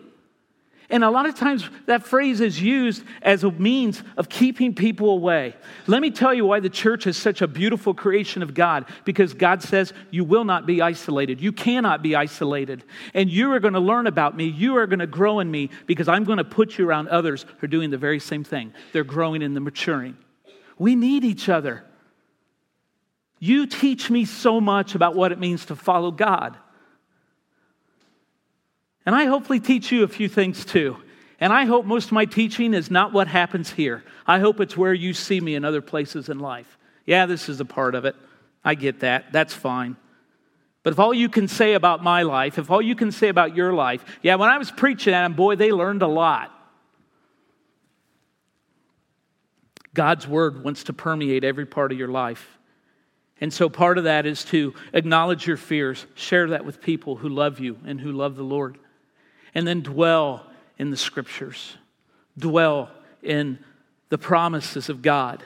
And 0.89 1.03
a 1.03 1.09
lot 1.09 1.25
of 1.25 1.35
times 1.35 1.69
that 1.85 2.05
phrase 2.05 2.39
is 2.39 2.61
used 2.61 3.03
as 3.21 3.43
a 3.43 3.51
means 3.51 4.01
of 4.15 4.29
keeping 4.29 4.73
people 4.73 5.09
away. 5.09 5.53
Let 5.85 6.01
me 6.01 6.11
tell 6.11 6.33
you 6.33 6.45
why 6.45 6.61
the 6.61 6.69
church 6.69 7.07
is 7.07 7.17
such 7.17 7.41
a 7.41 7.47
beautiful 7.47 7.93
creation 7.93 8.41
of 8.41 8.53
God 8.53 8.85
because 9.03 9.33
God 9.33 9.61
says 9.61 9.91
you 10.11 10.23
will 10.23 10.45
not 10.45 10.65
be 10.65 10.81
isolated. 10.81 11.41
You 11.41 11.51
cannot 11.51 12.01
be 12.01 12.15
isolated. 12.15 12.85
And 13.13 13.29
you 13.29 13.51
are 13.51 13.59
going 13.59 13.73
to 13.73 13.81
learn 13.81 14.07
about 14.07 14.37
me. 14.37 14.45
You 14.45 14.77
are 14.77 14.87
going 14.87 14.99
to 14.99 15.07
grow 15.07 15.41
in 15.41 15.51
me 15.51 15.71
because 15.87 16.07
I'm 16.07 16.23
going 16.23 16.37
to 16.37 16.45
put 16.45 16.77
you 16.77 16.87
around 16.87 17.09
others 17.09 17.45
who 17.57 17.65
are 17.65 17.67
doing 17.67 17.89
the 17.89 17.97
very 17.97 18.19
same 18.19 18.45
thing. 18.45 18.73
They're 18.93 19.03
growing 19.03 19.43
and 19.43 19.53
they're 19.53 19.61
maturing. 19.61 20.15
We 20.77 20.95
need 20.95 21.25
each 21.25 21.49
other. 21.49 21.83
You 23.39 23.67
teach 23.67 24.09
me 24.09 24.23
so 24.23 24.61
much 24.61 24.95
about 24.95 25.15
what 25.15 25.33
it 25.33 25.39
means 25.39 25.65
to 25.65 25.75
follow 25.75 26.11
God. 26.11 26.57
And 29.07 29.15
I 29.15 29.25
hopefully 29.25 29.61
teach 29.61 29.89
you 29.89 30.03
a 30.03 30.07
few 30.09 30.27
things 30.27 30.65
too. 30.65 30.97
And 31.39 31.53
I 31.53 31.63
hope 31.63 31.85
most 31.85 32.07
of 32.07 32.11
my 32.11 32.25
teaching 32.25 32.73
is 32.73 32.91
not 32.91 33.13
what 33.13 33.29
happens 33.29 33.71
here. 33.71 34.03
I 34.25 34.39
hope 34.39 34.59
it's 34.59 34.75
where 34.75 34.93
you 34.93 35.13
see 35.13 35.39
me 35.39 35.55
in 35.55 35.63
other 35.63 35.81
places 35.81 36.27
in 36.27 36.39
life. 36.39 36.77
Yeah, 37.05 37.25
this 37.25 37.47
is 37.47 37.61
a 37.61 37.65
part 37.65 37.95
of 37.95 38.03
it. 38.03 38.17
I 38.65 38.75
get 38.75 38.99
that. 38.99 39.31
That's 39.31 39.53
fine. 39.53 39.95
But 40.83 40.91
if 40.91 40.99
all 40.99 41.13
you 41.13 41.29
can 41.29 41.47
say 41.47 41.73
about 41.73 42.03
my 42.03 42.23
life, 42.23 42.57
if 42.57 42.69
all 42.69 42.81
you 42.81 42.95
can 42.95 43.13
say 43.13 43.29
about 43.29 43.55
your 43.55 43.71
life, 43.71 44.03
yeah, 44.23 44.35
when 44.35 44.49
I 44.49 44.57
was 44.57 44.71
preaching 44.71 45.13
at 45.13 45.23
them, 45.23 45.35
boy, 45.35 45.55
they 45.55 45.71
learned 45.71 46.01
a 46.01 46.07
lot. 46.07 46.51
God's 49.93 50.27
word 50.27 50.65
wants 50.65 50.83
to 50.83 50.93
permeate 50.93 51.45
every 51.45 51.65
part 51.65 51.93
of 51.93 51.97
your 51.97 52.09
life. 52.09 52.57
And 53.39 53.53
so 53.53 53.69
part 53.69 53.97
of 53.97 54.03
that 54.03 54.25
is 54.25 54.43
to 54.45 54.73
acknowledge 54.91 55.47
your 55.47 55.55
fears, 55.55 56.05
share 56.15 56.49
that 56.49 56.65
with 56.65 56.81
people 56.81 57.15
who 57.15 57.29
love 57.29 57.61
you 57.61 57.77
and 57.85 58.01
who 58.01 58.11
love 58.11 58.35
the 58.35 58.43
Lord, 58.43 58.77
and 59.53 59.67
then 59.67 59.81
dwell 59.81 60.45
in 60.77 60.91
the 60.91 60.97
scriptures, 60.97 61.77
dwell 62.37 62.89
in 63.23 63.59
the 64.09 64.17
promises 64.17 64.89
of 64.89 65.01
God. 65.01 65.43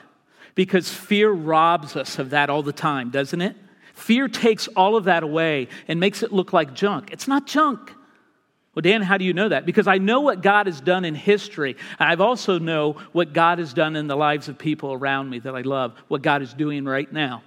Because 0.54 0.92
fear 0.92 1.30
robs 1.30 1.96
us 1.96 2.18
of 2.18 2.30
that 2.30 2.50
all 2.50 2.62
the 2.62 2.72
time, 2.72 3.10
doesn't 3.10 3.40
it? 3.40 3.56
Fear 3.94 4.28
takes 4.28 4.68
all 4.68 4.96
of 4.96 5.04
that 5.04 5.22
away 5.22 5.68
and 5.88 5.98
makes 5.98 6.22
it 6.22 6.32
look 6.32 6.52
like 6.52 6.74
junk. 6.74 7.10
It's 7.10 7.28
not 7.28 7.46
junk. 7.46 7.92
Well, 8.74 8.80
Dan, 8.80 9.02
how 9.02 9.18
do 9.18 9.24
you 9.24 9.34
know 9.34 9.50
that? 9.50 9.66
Because 9.66 9.86
I 9.86 9.98
know 9.98 10.20
what 10.20 10.40
God 10.40 10.66
has 10.66 10.80
done 10.80 11.04
in 11.04 11.14
history. 11.14 11.76
I've 11.98 12.22
also 12.22 12.58
know 12.58 12.96
what 13.12 13.34
God 13.34 13.58
has 13.58 13.74
done 13.74 13.96
in 13.96 14.06
the 14.06 14.16
lives 14.16 14.48
of 14.48 14.58
people 14.58 14.94
around 14.94 15.28
me 15.28 15.40
that 15.40 15.54
I 15.54 15.60
love, 15.60 15.94
what 16.08 16.22
God 16.22 16.40
is 16.40 16.54
doing 16.54 16.84
right 16.84 17.10
now. 17.12 17.42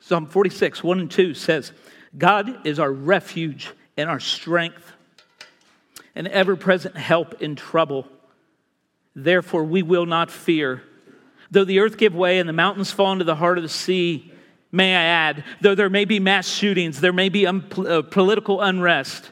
Psalm 0.00 0.26
46, 0.26 0.82
1 0.82 1.00
and 1.00 1.10
2 1.10 1.34
says, 1.34 1.72
God 2.16 2.66
is 2.66 2.78
our 2.78 2.92
refuge 2.92 3.70
and 3.96 4.08
our 4.08 4.20
strength, 4.20 4.92
an 6.14 6.26
ever 6.26 6.56
present 6.56 6.96
help 6.96 7.40
in 7.40 7.56
trouble. 7.56 8.06
Therefore, 9.14 9.64
we 9.64 9.82
will 9.82 10.06
not 10.06 10.30
fear. 10.30 10.82
Though 11.50 11.64
the 11.64 11.80
earth 11.80 11.98
give 11.98 12.14
way 12.14 12.38
and 12.38 12.48
the 12.48 12.54
mountains 12.54 12.90
fall 12.90 13.12
into 13.12 13.24
the 13.24 13.34
heart 13.34 13.58
of 13.58 13.62
the 13.62 13.68
sea, 13.68 14.32
may 14.70 14.94
I 14.94 15.02
add, 15.02 15.44
though 15.60 15.74
there 15.74 15.90
may 15.90 16.04
be 16.04 16.18
mass 16.18 16.48
shootings, 16.48 17.00
there 17.00 17.12
may 17.12 17.28
be 17.28 17.46
un- 17.46 17.66
uh, 17.76 18.02
political 18.02 18.60
unrest, 18.60 19.30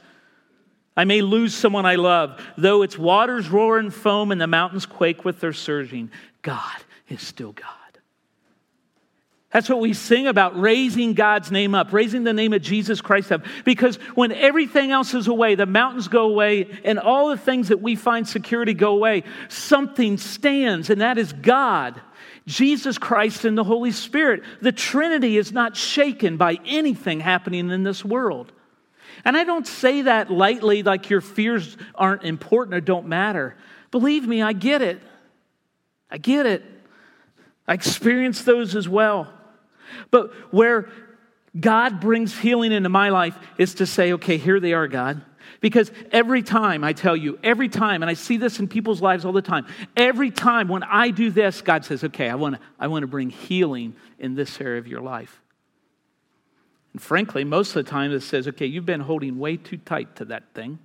I 0.97 1.05
may 1.05 1.23
lose 1.23 1.55
someone 1.55 1.87
I 1.87 1.95
love, 1.95 2.39
though 2.59 2.83
its 2.83 2.99
waters 2.99 3.49
roar 3.49 3.79
and 3.79 3.95
foam 3.95 4.33
and 4.33 4.41
the 4.41 4.47
mountains 4.47 4.85
quake 4.85 5.25
with 5.25 5.41
their 5.41 5.55
surging, 5.55 6.11
God 6.43 6.77
is 7.09 7.23
still 7.23 7.53
God. 7.53 7.80
That's 9.53 9.69
what 9.69 9.81
we 9.81 9.95
sing 9.95 10.29
about 10.29 10.59
raising 10.61 11.15
God's 11.15 11.51
name 11.51 11.75
up, 11.75 11.93
raising 11.93 12.23
the 12.23 12.33
name 12.33 12.53
of 12.53 12.63
Jesus 12.63 13.01
Christ 13.01 13.33
up. 13.33 13.45
Because 13.65 13.97
when 14.15 14.31
everything 14.31 14.93
else 14.93 15.13
is 15.13 15.27
away, 15.27 15.57
the 15.57 15.67
mountains 15.67 16.07
go 16.07 16.29
away, 16.29 16.69
and 16.85 17.01
all 17.01 17.31
the 17.31 17.37
things 17.37 17.69
that 17.69 17.83
we 17.83 17.97
find 17.97 18.29
security 18.29 18.75
go 18.75 18.93
away, 18.93 19.25
something 19.49 20.19
stands, 20.19 20.89
and 20.89 21.01
that 21.01 21.19
is 21.19 21.33
God. 21.33 22.01
Jesus 22.47 22.97
Christ 22.97 23.45
and 23.45 23.59
the 23.59 23.65
Holy 23.65 23.91
Spirit. 23.91 24.43
The 24.61 24.73
Trinity 24.73 25.37
is 25.37 25.53
not 25.53 25.77
shaken 25.77 26.37
by 26.37 26.59
anything 26.65 27.19
happening 27.19 27.71
in 27.71 27.83
this 27.83 28.05
world. 28.05 28.53
And 29.25 29.37
I 29.37 29.43
don't 29.43 29.67
say 29.67 30.03
that 30.03 30.31
lightly, 30.31 30.85
like 30.85 31.11
your 31.11 31.21
fears 31.21 31.77
aren't 31.97 32.23
important 32.23 32.75
or 32.75 32.81
don't 32.81 33.09
matter. 33.09 33.57
Believe 33.91 34.27
me, 34.27 34.43
I 34.43 34.53
get 34.53 34.81
it. 34.81 35.01
I 36.09 36.19
get 36.19 36.47
it. 36.47 36.65
I 37.67 37.75
experience 37.75 38.43
those 38.43 38.77
as 38.77 38.89
well. 38.89 39.33
But 40.11 40.33
where 40.53 40.89
God 41.59 42.01
brings 42.01 42.39
healing 42.39 42.73
into 42.73 42.89
my 42.89 43.09
life 43.09 43.37
is 43.59 43.75
to 43.75 43.87
say, 43.87 44.13
okay, 44.15 44.37
here 44.37 44.61
they 44.61 44.73
are, 44.73 44.89
God. 44.89 45.23
Because 45.61 45.91
every 46.13 46.43
time, 46.43 46.85
I 46.85 46.93
tell 46.93 47.17
you, 47.17 47.39
every 47.43 47.69
time, 47.69 48.03
and 48.03 48.11
I 48.11 48.15
see 48.15 48.37
this 48.37 48.61
in 48.61 48.69
people's 48.69 49.03
lives 49.03 49.25
all 49.25 49.33
the 49.33 49.43
time, 49.43 49.67
every 49.97 50.31
time 50.31 50.69
when 50.69 50.83
I 50.83 51.11
do 51.11 51.31
this, 51.31 51.61
God 51.61 51.85
says, 51.85 52.05
okay, 52.05 52.31
I 52.31 52.35
want 52.37 52.57
to 52.57 52.61
I 52.79 52.87
wanna 52.87 53.07
bring 53.07 53.31
healing 53.31 53.95
in 54.19 54.35
this 54.35 54.61
area 54.61 54.79
of 54.79 54.87
your 54.87 55.01
life. 55.01 55.43
And 56.93 57.03
frankly, 57.03 57.45
most 57.45 57.77
of 57.77 57.85
the 57.85 57.91
time 57.91 58.13
it 58.13 58.21
says, 58.21 58.49
okay, 58.49 58.67
you've 58.67 58.87
been 58.87 59.01
holding 59.01 59.39
way 59.39 59.57
too 59.57 59.77
tight 59.77 60.17
to 60.17 60.25
that 60.27 60.55
thing. 60.55 60.79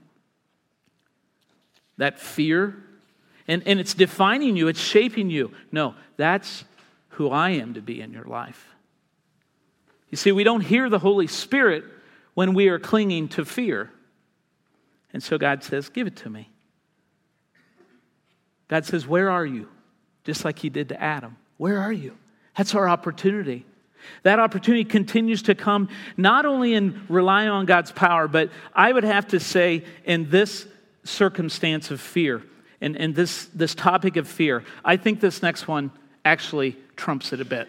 That 1.97 2.19
fear. 2.19 2.75
And, 3.47 3.63
and 3.65 3.79
it's 3.79 3.93
defining 3.93 4.57
you, 4.57 4.67
it's 4.67 4.79
shaping 4.79 5.29
you. 5.29 5.51
No, 5.71 5.95
that's 6.17 6.65
who 7.09 7.29
I 7.29 7.51
am 7.51 7.75
to 7.75 7.81
be 7.81 8.01
in 8.01 8.11
your 8.11 8.25
life. 8.25 8.74
You 10.09 10.17
see, 10.17 10.31
we 10.31 10.43
don't 10.43 10.61
hear 10.61 10.89
the 10.89 10.99
Holy 10.99 11.27
Spirit 11.27 11.83
when 12.33 12.53
we 12.53 12.67
are 12.67 12.79
clinging 12.79 13.29
to 13.29 13.45
fear. 13.45 13.91
And 15.13 15.23
so 15.23 15.37
God 15.37 15.63
says, 15.63 15.89
Give 15.89 16.07
it 16.07 16.17
to 16.17 16.29
me. 16.29 16.49
God 18.67 18.85
says, 18.85 19.07
Where 19.07 19.29
are 19.29 19.45
you? 19.45 19.67
Just 20.23 20.45
like 20.45 20.59
He 20.59 20.69
did 20.69 20.89
to 20.89 21.01
Adam. 21.01 21.37
Where 21.57 21.79
are 21.79 21.93
you? 21.93 22.17
That's 22.57 22.75
our 22.75 22.87
opportunity. 22.87 23.65
That 24.23 24.39
opportunity 24.39 24.85
continues 24.85 25.43
to 25.43 25.55
come 25.55 25.89
not 26.15 26.45
only 26.45 26.73
in 26.75 27.01
relying 27.09 27.49
on 27.49 27.65
God's 27.65 27.91
power, 27.91 28.27
but 28.27 28.51
I 28.73 28.91
would 28.91 29.03
have 29.03 29.27
to 29.29 29.39
say 29.39 29.83
in 30.03 30.29
this 30.29 30.67
circumstance 31.03 31.91
of 31.91 31.99
fear 31.99 32.43
and, 32.81 32.95
and 32.95 33.15
this, 33.15 33.45
this 33.53 33.73
topic 33.73 34.15
of 34.17 34.27
fear, 34.27 34.63
I 34.83 34.97
think 34.97 35.21
this 35.21 35.41
next 35.41 35.67
one 35.67 35.91
actually 36.23 36.77
trumps 36.95 37.33
it 37.33 37.41
a 37.41 37.45
bit 37.45 37.67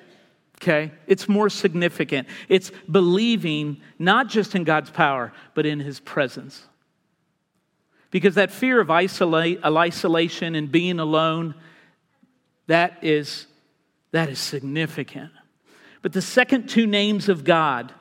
okay? 0.63 0.93
It's 1.07 1.29
more 1.29 1.49
significant. 1.49 2.29
It's 2.49 2.71
believing 2.91 3.81
not 3.99 4.29
just 4.29 4.55
in 4.55 4.65
God's 4.65 4.91
power, 4.91 5.33
but 5.55 5.67
in 5.67 5.81
His 5.81 6.01
presence. 6.01 6.65
Because 8.11 8.37
that 8.37 8.51
fear 8.51 8.81
of 8.81 8.91
isolation 8.91 10.55
and 10.55 10.73
being 10.73 10.99
alone, 10.99 11.55
that 12.67 12.99
is, 13.03 13.47
that 14.13 14.29
is 14.29 14.39
significant. 14.39 15.33
But 16.03 16.13
the 16.13 16.23
second 16.23 16.69
two 16.69 16.87
names 16.87 17.29
of 17.29 17.45
God 17.45 17.93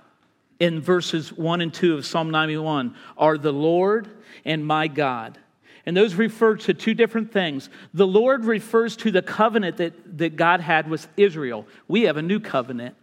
in 0.59 0.79
verses 0.79 1.33
1 1.33 1.61
and 1.61 1.73
2 1.73 1.95
of 1.95 2.05
Psalm 2.05 2.29
91 2.29 2.95
are 3.17 3.37
the 3.37 3.51
Lord 3.51 4.09
and 4.45 4.65
my 4.65 4.87
God. 4.87 5.37
And 5.85 5.95
those 5.95 6.15
refer 6.15 6.55
to 6.55 6.73
two 6.73 6.95
different 6.95 7.31
things. 7.31 7.69
The 7.93 8.07
Lord 8.07 8.45
refers 8.45 8.95
to 8.97 9.11
the 9.11 9.21
covenant 9.21 9.77
that, 9.77 10.17
that 10.17 10.35
God 10.35 10.59
had 10.59 10.89
with 10.89 11.07
Israel. 11.15 11.67
We 11.87 12.03
have 12.03 12.17
a 12.17 12.23
new 12.23 12.39
covenant. 12.39 12.95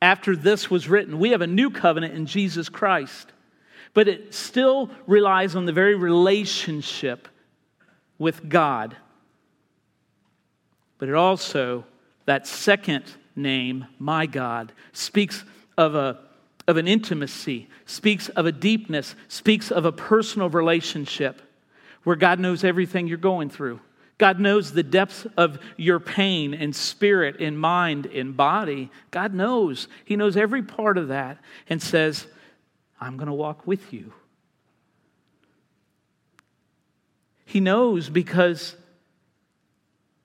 After 0.00 0.36
this 0.36 0.70
was 0.70 0.88
written, 0.88 1.18
we 1.18 1.30
have 1.30 1.40
a 1.40 1.46
new 1.48 1.70
covenant 1.70 2.14
in 2.14 2.26
Jesus 2.26 2.68
Christ. 2.68 3.32
But 3.92 4.06
it 4.06 4.34
still 4.34 4.90
relies 5.06 5.56
on 5.56 5.64
the 5.64 5.72
very 5.72 5.94
relationship 5.96 7.28
with 8.18 8.48
God. 8.48 8.96
But 10.98 11.08
it 11.08 11.14
also, 11.14 11.84
that 12.24 12.46
second 12.46 13.04
name, 13.34 13.86
my 13.98 14.26
God, 14.26 14.72
speaks 14.92 15.44
of, 15.76 15.94
a, 15.94 16.20
of 16.68 16.76
an 16.76 16.86
intimacy, 16.86 17.68
speaks 17.84 18.28
of 18.30 18.46
a 18.46 18.52
deepness, 18.52 19.16
speaks 19.28 19.72
of 19.72 19.84
a 19.84 19.92
personal 19.92 20.48
relationship 20.48 21.42
where 22.06 22.14
God 22.14 22.38
knows 22.38 22.62
everything 22.62 23.08
you're 23.08 23.18
going 23.18 23.50
through. 23.50 23.80
God 24.16 24.38
knows 24.38 24.70
the 24.70 24.84
depths 24.84 25.26
of 25.36 25.58
your 25.76 25.98
pain 25.98 26.54
and 26.54 26.74
spirit 26.74 27.40
and 27.40 27.58
mind 27.58 28.06
and 28.06 28.36
body. 28.36 28.92
God 29.10 29.34
knows. 29.34 29.88
He 30.04 30.14
knows 30.14 30.36
every 30.36 30.62
part 30.62 30.98
of 30.98 31.08
that 31.08 31.38
and 31.68 31.82
says, 31.82 32.28
I'm 33.00 33.16
going 33.16 33.26
to 33.26 33.32
walk 33.32 33.66
with 33.66 33.92
you. 33.92 34.12
He 37.44 37.58
knows 37.58 38.08
because 38.08 38.76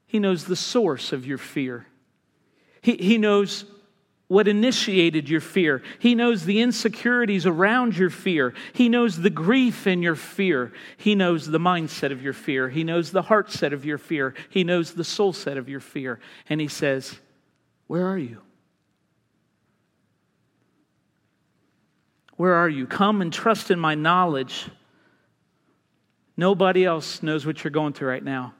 He 0.05 0.19
knows 0.19 0.45
the 0.45 0.55
source 0.55 1.11
of 1.11 1.25
your 1.25 1.39
fear. 1.39 1.87
He, 2.83 2.95
he 2.95 3.17
knows 3.17 3.65
what 4.31 4.47
initiated 4.47 5.27
your 5.27 5.41
fear. 5.41 5.83
He 5.99 6.15
knows 6.15 6.45
the 6.45 6.61
insecurities 6.61 7.45
around 7.45 7.97
your 7.97 8.09
fear. 8.09 8.53
He 8.71 8.87
knows 8.87 9.17
the 9.17 9.29
grief 9.29 9.87
in 9.87 10.01
your 10.01 10.15
fear. 10.15 10.71
He 10.95 11.15
knows 11.15 11.47
the 11.47 11.59
mindset 11.59 12.13
of 12.13 12.23
your 12.23 12.31
fear. 12.31 12.69
He 12.69 12.85
knows 12.85 13.11
the 13.11 13.23
heart 13.23 13.51
set 13.51 13.73
of 13.73 13.83
your 13.83 13.97
fear. 13.97 14.33
He 14.49 14.63
knows 14.63 14.93
the 14.93 15.03
soul 15.03 15.33
set 15.33 15.57
of 15.57 15.67
your 15.67 15.81
fear. 15.81 16.21
And 16.47 16.61
He 16.61 16.69
says, 16.69 17.19
Where 17.87 18.07
are 18.07 18.17
you? 18.17 18.37
Where 22.37 22.53
are 22.53 22.69
you? 22.69 22.87
Come 22.87 23.21
and 23.21 23.33
trust 23.33 23.69
in 23.69 23.81
my 23.81 23.95
knowledge. 23.95 24.69
Nobody 26.37 26.85
else 26.85 27.21
knows 27.21 27.45
what 27.45 27.65
you're 27.65 27.71
going 27.71 27.91
through 27.91 28.07
right 28.07 28.23
now, 28.23 28.53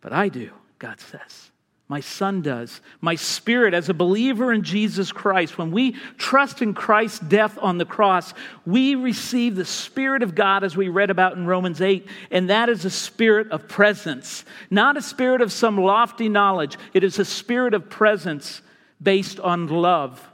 but 0.00 0.12
I 0.12 0.30
do, 0.30 0.50
God 0.80 0.98
says. 0.98 1.51
My 1.92 2.00
son 2.00 2.40
does. 2.40 2.80
My 3.02 3.16
spirit, 3.16 3.74
as 3.74 3.90
a 3.90 3.92
believer 3.92 4.50
in 4.50 4.62
Jesus 4.62 5.12
Christ, 5.12 5.58
when 5.58 5.70
we 5.70 5.92
trust 6.16 6.62
in 6.62 6.72
Christ's 6.72 7.18
death 7.18 7.58
on 7.60 7.76
the 7.76 7.84
cross, 7.84 8.32
we 8.64 8.94
receive 8.94 9.56
the 9.56 9.66
Spirit 9.66 10.22
of 10.22 10.34
God 10.34 10.64
as 10.64 10.74
we 10.74 10.88
read 10.88 11.10
about 11.10 11.36
in 11.36 11.46
Romans 11.46 11.82
8, 11.82 12.08
and 12.30 12.48
that 12.48 12.70
is 12.70 12.86
a 12.86 12.90
spirit 12.90 13.50
of 13.50 13.68
presence, 13.68 14.46
not 14.70 14.96
a 14.96 15.02
spirit 15.02 15.42
of 15.42 15.52
some 15.52 15.76
lofty 15.76 16.30
knowledge. 16.30 16.78
It 16.94 17.04
is 17.04 17.18
a 17.18 17.26
spirit 17.26 17.74
of 17.74 17.90
presence 17.90 18.62
based 19.02 19.38
on 19.38 19.66
love, 19.66 20.26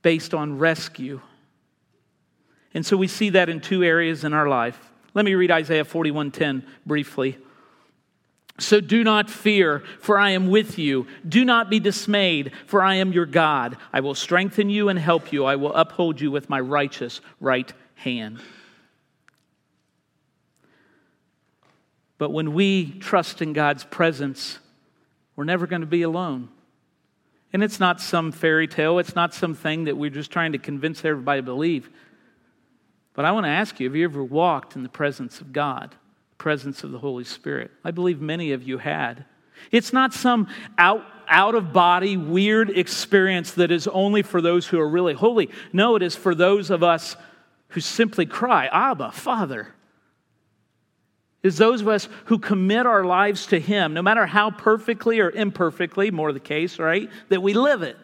based 0.00 0.32
on 0.32 0.56
rescue. 0.56 1.20
And 2.72 2.86
so 2.86 2.96
we 2.96 3.08
see 3.08 3.28
that 3.28 3.50
in 3.50 3.60
two 3.60 3.84
areas 3.84 4.24
in 4.24 4.32
our 4.32 4.48
life. 4.48 4.90
Let 5.12 5.26
me 5.26 5.34
read 5.34 5.50
Isaiah 5.50 5.84
41:10 5.84 6.64
briefly. 6.86 7.36
So 8.58 8.80
do 8.80 9.02
not 9.02 9.30
fear, 9.30 9.82
for 10.00 10.18
I 10.18 10.30
am 10.30 10.48
with 10.48 10.78
you. 10.78 11.06
Do 11.26 11.44
not 11.44 11.70
be 11.70 11.80
dismayed, 11.80 12.52
for 12.66 12.82
I 12.82 12.96
am 12.96 13.12
your 13.12 13.26
God. 13.26 13.76
I 13.92 14.00
will 14.00 14.14
strengthen 14.14 14.68
you 14.68 14.88
and 14.88 14.98
help 14.98 15.32
you. 15.32 15.44
I 15.44 15.56
will 15.56 15.74
uphold 15.74 16.20
you 16.20 16.30
with 16.30 16.50
my 16.50 16.60
righteous 16.60 17.20
right 17.40 17.72
hand. 17.94 18.40
But 22.18 22.30
when 22.30 22.52
we 22.52 22.92
trust 23.00 23.42
in 23.42 23.52
God's 23.52 23.84
presence, 23.84 24.58
we're 25.34 25.44
never 25.44 25.66
going 25.66 25.80
to 25.80 25.86
be 25.86 26.02
alone. 26.02 26.50
And 27.52 27.64
it's 27.64 27.80
not 27.80 28.00
some 28.00 28.32
fairy 28.32 28.68
tale, 28.68 28.98
it's 28.98 29.16
not 29.16 29.34
something 29.34 29.84
that 29.84 29.96
we're 29.96 30.10
just 30.10 30.30
trying 30.30 30.52
to 30.52 30.58
convince 30.58 31.04
everybody 31.04 31.40
to 31.40 31.44
believe. 31.44 31.90
But 33.14 33.24
I 33.24 33.32
want 33.32 33.44
to 33.44 33.50
ask 33.50 33.80
you 33.80 33.88
have 33.88 33.96
you 33.96 34.04
ever 34.04 34.22
walked 34.22 34.76
in 34.76 34.82
the 34.82 34.88
presence 34.88 35.40
of 35.40 35.52
God? 35.52 35.94
Presence 36.42 36.82
of 36.82 36.90
the 36.90 36.98
Holy 36.98 37.22
Spirit. 37.22 37.70
I 37.84 37.92
believe 37.92 38.20
many 38.20 38.50
of 38.50 38.64
you 38.64 38.76
had. 38.76 39.24
It's 39.70 39.92
not 39.92 40.12
some 40.12 40.48
out, 40.76 41.04
out 41.28 41.54
of 41.54 41.72
body, 41.72 42.16
weird 42.16 42.68
experience 42.68 43.52
that 43.52 43.70
is 43.70 43.86
only 43.86 44.22
for 44.22 44.42
those 44.42 44.66
who 44.66 44.80
are 44.80 44.88
really 44.88 45.14
holy. 45.14 45.50
No, 45.72 45.94
it 45.94 46.02
is 46.02 46.16
for 46.16 46.34
those 46.34 46.70
of 46.70 46.82
us 46.82 47.14
who 47.68 47.80
simply 47.80 48.26
cry, 48.26 48.66
Abba, 48.66 49.12
Father. 49.12 49.72
Is 51.44 51.58
those 51.58 51.80
of 51.80 51.86
us 51.86 52.08
who 52.24 52.40
commit 52.40 52.86
our 52.86 53.04
lives 53.04 53.46
to 53.46 53.60
Him, 53.60 53.94
no 53.94 54.02
matter 54.02 54.26
how 54.26 54.50
perfectly 54.50 55.20
or 55.20 55.30
imperfectly, 55.30 56.10
more 56.10 56.32
the 56.32 56.40
case, 56.40 56.80
right, 56.80 57.08
that 57.28 57.40
we 57.40 57.54
live 57.54 57.82
it. 57.82 57.96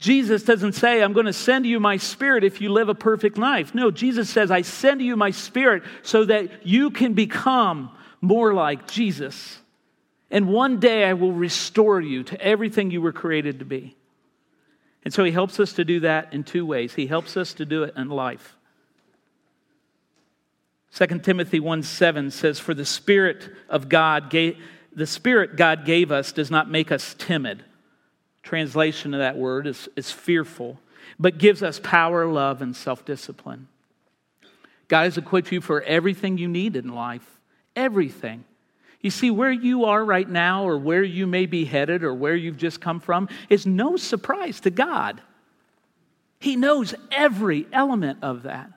Jesus 0.00 0.42
doesn't 0.44 0.72
say, 0.72 1.02
I'm 1.02 1.12
going 1.12 1.26
to 1.26 1.32
send 1.32 1.66
you 1.66 1.78
my 1.78 1.98
spirit 1.98 2.42
if 2.42 2.62
you 2.62 2.72
live 2.72 2.88
a 2.88 2.94
perfect 2.94 3.36
life. 3.36 3.74
No, 3.74 3.90
Jesus 3.90 4.30
says, 4.30 4.50
I 4.50 4.62
send 4.62 5.02
you 5.02 5.14
my 5.14 5.30
spirit 5.30 5.82
so 6.02 6.24
that 6.24 6.66
you 6.66 6.90
can 6.90 7.12
become 7.12 7.90
more 8.22 8.54
like 8.54 8.88
Jesus. 8.88 9.58
And 10.30 10.48
one 10.48 10.80
day 10.80 11.04
I 11.04 11.12
will 11.12 11.32
restore 11.32 12.00
you 12.00 12.22
to 12.24 12.40
everything 12.40 12.90
you 12.90 13.02
were 13.02 13.12
created 13.12 13.58
to 13.58 13.66
be. 13.66 13.94
And 15.04 15.12
so 15.12 15.22
he 15.22 15.32
helps 15.32 15.60
us 15.60 15.74
to 15.74 15.84
do 15.84 16.00
that 16.00 16.32
in 16.32 16.44
two 16.44 16.64
ways. 16.64 16.94
He 16.94 17.06
helps 17.06 17.36
us 17.36 17.52
to 17.54 17.66
do 17.66 17.82
it 17.82 17.94
in 17.94 18.08
life. 18.08 18.56
2 20.94 21.18
Timothy 21.18 21.60
1 21.60 21.82
7 21.82 22.30
says, 22.30 22.58
For 22.58 22.72
the 22.72 22.86
Spirit 22.86 23.50
of 23.68 23.90
God 23.90 24.30
gave, 24.30 24.56
the 24.94 25.06
Spirit 25.06 25.56
God 25.56 25.84
gave 25.84 26.10
us 26.10 26.32
does 26.32 26.50
not 26.50 26.70
make 26.70 26.90
us 26.90 27.14
timid 27.18 27.64
translation 28.42 29.14
of 29.14 29.20
that 29.20 29.36
word 29.36 29.66
is, 29.66 29.88
is 29.96 30.10
fearful, 30.10 30.78
but 31.18 31.38
gives 31.38 31.62
us 31.62 31.80
power, 31.82 32.26
love, 32.26 32.62
and 32.62 32.74
self 32.74 33.04
discipline. 33.04 33.68
God 34.88 35.04
has 35.04 35.18
equipped 35.18 35.52
you 35.52 35.60
for 35.60 35.82
everything 35.82 36.38
you 36.38 36.48
need 36.48 36.76
in 36.76 36.88
life. 36.88 37.38
Everything. 37.76 38.44
You 39.00 39.10
see, 39.10 39.30
where 39.30 39.52
you 39.52 39.84
are 39.86 40.04
right 40.04 40.28
now, 40.28 40.64
or 40.64 40.76
where 40.76 41.02
you 41.02 41.26
may 41.26 41.46
be 41.46 41.64
headed, 41.64 42.02
or 42.02 42.12
where 42.12 42.34
you've 42.34 42.58
just 42.58 42.80
come 42.80 43.00
from, 43.00 43.28
is 43.48 43.66
no 43.66 43.96
surprise 43.96 44.60
to 44.60 44.70
God. 44.70 45.22
He 46.38 46.56
knows 46.56 46.94
every 47.10 47.66
element 47.72 48.18
of 48.22 48.42
that. 48.42 48.70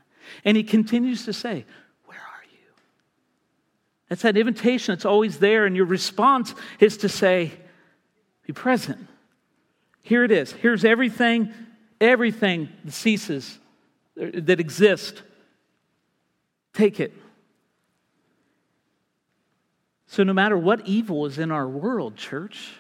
And 0.45 0.56
He 0.56 0.63
continues 0.63 1.26
to 1.26 1.34
say, 1.34 1.65
Where 2.06 2.19
are 2.19 2.43
you? 2.52 2.69
That's 4.08 4.21
that 4.21 4.38
invitation 4.38 4.93
that's 4.93 5.06
always 5.06 5.39
there, 5.39 5.65
and 5.65 5.76
your 5.76 5.86
response 5.86 6.54
is 6.80 6.97
to 6.97 7.10
say, 7.10 7.52
Be 8.45 8.54
present. 8.54 9.08
Here 10.04 10.24
it 10.24 10.32
is. 10.32 10.52
Here's 10.52 10.86
everything, 10.86 11.52
everything 12.00 12.70
that 12.84 12.92
ceases, 12.92 13.58
that 14.16 14.60
exists. 14.60 15.22
Take 16.74 17.00
it. 17.00 17.13
So, 20.08 20.24
no 20.24 20.34
matter 20.34 20.58
what 20.58 20.86
evil 20.88 21.26
is 21.26 21.39
in 21.39 21.52
our 21.52 21.68
world, 21.68 22.18
church, 22.18 22.74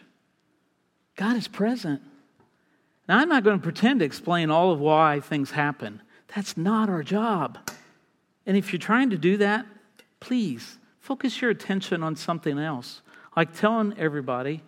God 1.15 1.35
is 1.37 1.47
present. 1.47 2.01
Now, 3.07 3.17
I'm 3.17 3.29
not 3.29 3.43
going 3.43 3.57
to 3.57 3.63
pretend 3.63 4.01
to 4.01 4.05
explain 4.05 4.51
all 4.51 4.71
of 4.71 4.79
why 4.79 5.19
things 5.19 5.51
happen. 5.51 6.01
That's 6.35 6.57
not 6.57 6.89
our 6.89 7.03
job. 7.03 7.57
And 8.45 8.57
if 8.57 8.71
you're 8.71 8.79
trying 8.79 9.09
to 9.11 9.17
do 9.17 9.37
that, 9.37 9.65
please 10.19 10.77
focus 10.99 11.41
your 11.41 11.51
attention 11.51 12.03
on 12.03 12.15
something 12.15 12.59
else, 12.59 13.01
like 13.35 13.57
telling 13.57 13.97
everybody 13.97 14.61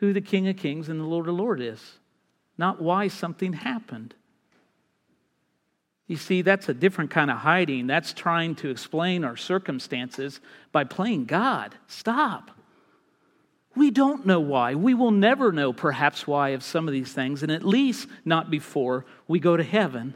who 0.00 0.12
the 0.12 0.20
King 0.20 0.48
of 0.48 0.56
Kings 0.56 0.88
and 0.88 0.98
the 0.98 1.04
Lord 1.04 1.28
of 1.28 1.34
Lords 1.34 1.62
is, 1.62 1.92
not 2.58 2.80
why 2.80 3.08
something 3.08 3.52
happened. 3.52 4.14
You 6.06 6.16
see, 6.16 6.42
that's 6.42 6.68
a 6.68 6.74
different 6.74 7.10
kind 7.10 7.30
of 7.30 7.36
hiding. 7.36 7.86
That's 7.86 8.12
trying 8.12 8.56
to 8.56 8.70
explain 8.70 9.24
our 9.24 9.36
circumstances 9.36 10.40
by 10.72 10.84
playing 10.84 11.26
God. 11.26 11.76
Stop. 11.86 12.50
We 13.76 13.92
don't 13.92 14.26
know 14.26 14.40
why. 14.40 14.74
We 14.74 14.94
will 14.94 15.12
never 15.12 15.52
know, 15.52 15.72
perhaps, 15.72 16.26
why 16.26 16.48
of 16.48 16.64
some 16.64 16.88
of 16.88 16.92
these 16.92 17.12
things, 17.12 17.44
and 17.44 17.52
at 17.52 17.64
least 17.64 18.08
not 18.24 18.50
before 18.50 19.04
we 19.28 19.38
go 19.38 19.56
to 19.56 19.62
heaven. 19.62 20.14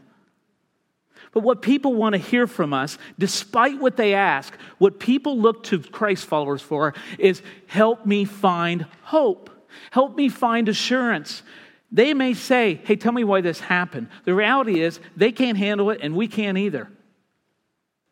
But 1.32 1.44
what 1.44 1.62
people 1.62 1.94
want 1.94 2.14
to 2.14 2.20
hear 2.20 2.46
from 2.46 2.72
us, 2.72 2.98
despite 3.18 3.78
what 3.78 3.96
they 3.96 4.14
ask, 4.14 4.56
what 4.78 4.98
people 4.98 5.38
look 5.38 5.62
to 5.64 5.78
Christ 5.78 6.26
followers 6.26 6.62
for 6.62 6.94
is 7.18 7.42
help 7.66 8.04
me 8.04 8.24
find 8.24 8.86
hope. 9.02 9.50
Help 9.90 10.16
me 10.16 10.28
find 10.28 10.68
assurance. 10.68 11.42
They 11.90 12.14
may 12.14 12.34
say, 12.34 12.80
Hey, 12.84 12.96
tell 12.96 13.12
me 13.12 13.24
why 13.24 13.40
this 13.40 13.60
happened. 13.60 14.08
The 14.24 14.34
reality 14.34 14.80
is, 14.80 15.00
they 15.16 15.32
can't 15.32 15.58
handle 15.58 15.90
it, 15.90 16.00
and 16.02 16.14
we 16.14 16.28
can't 16.28 16.58
either. 16.58 16.90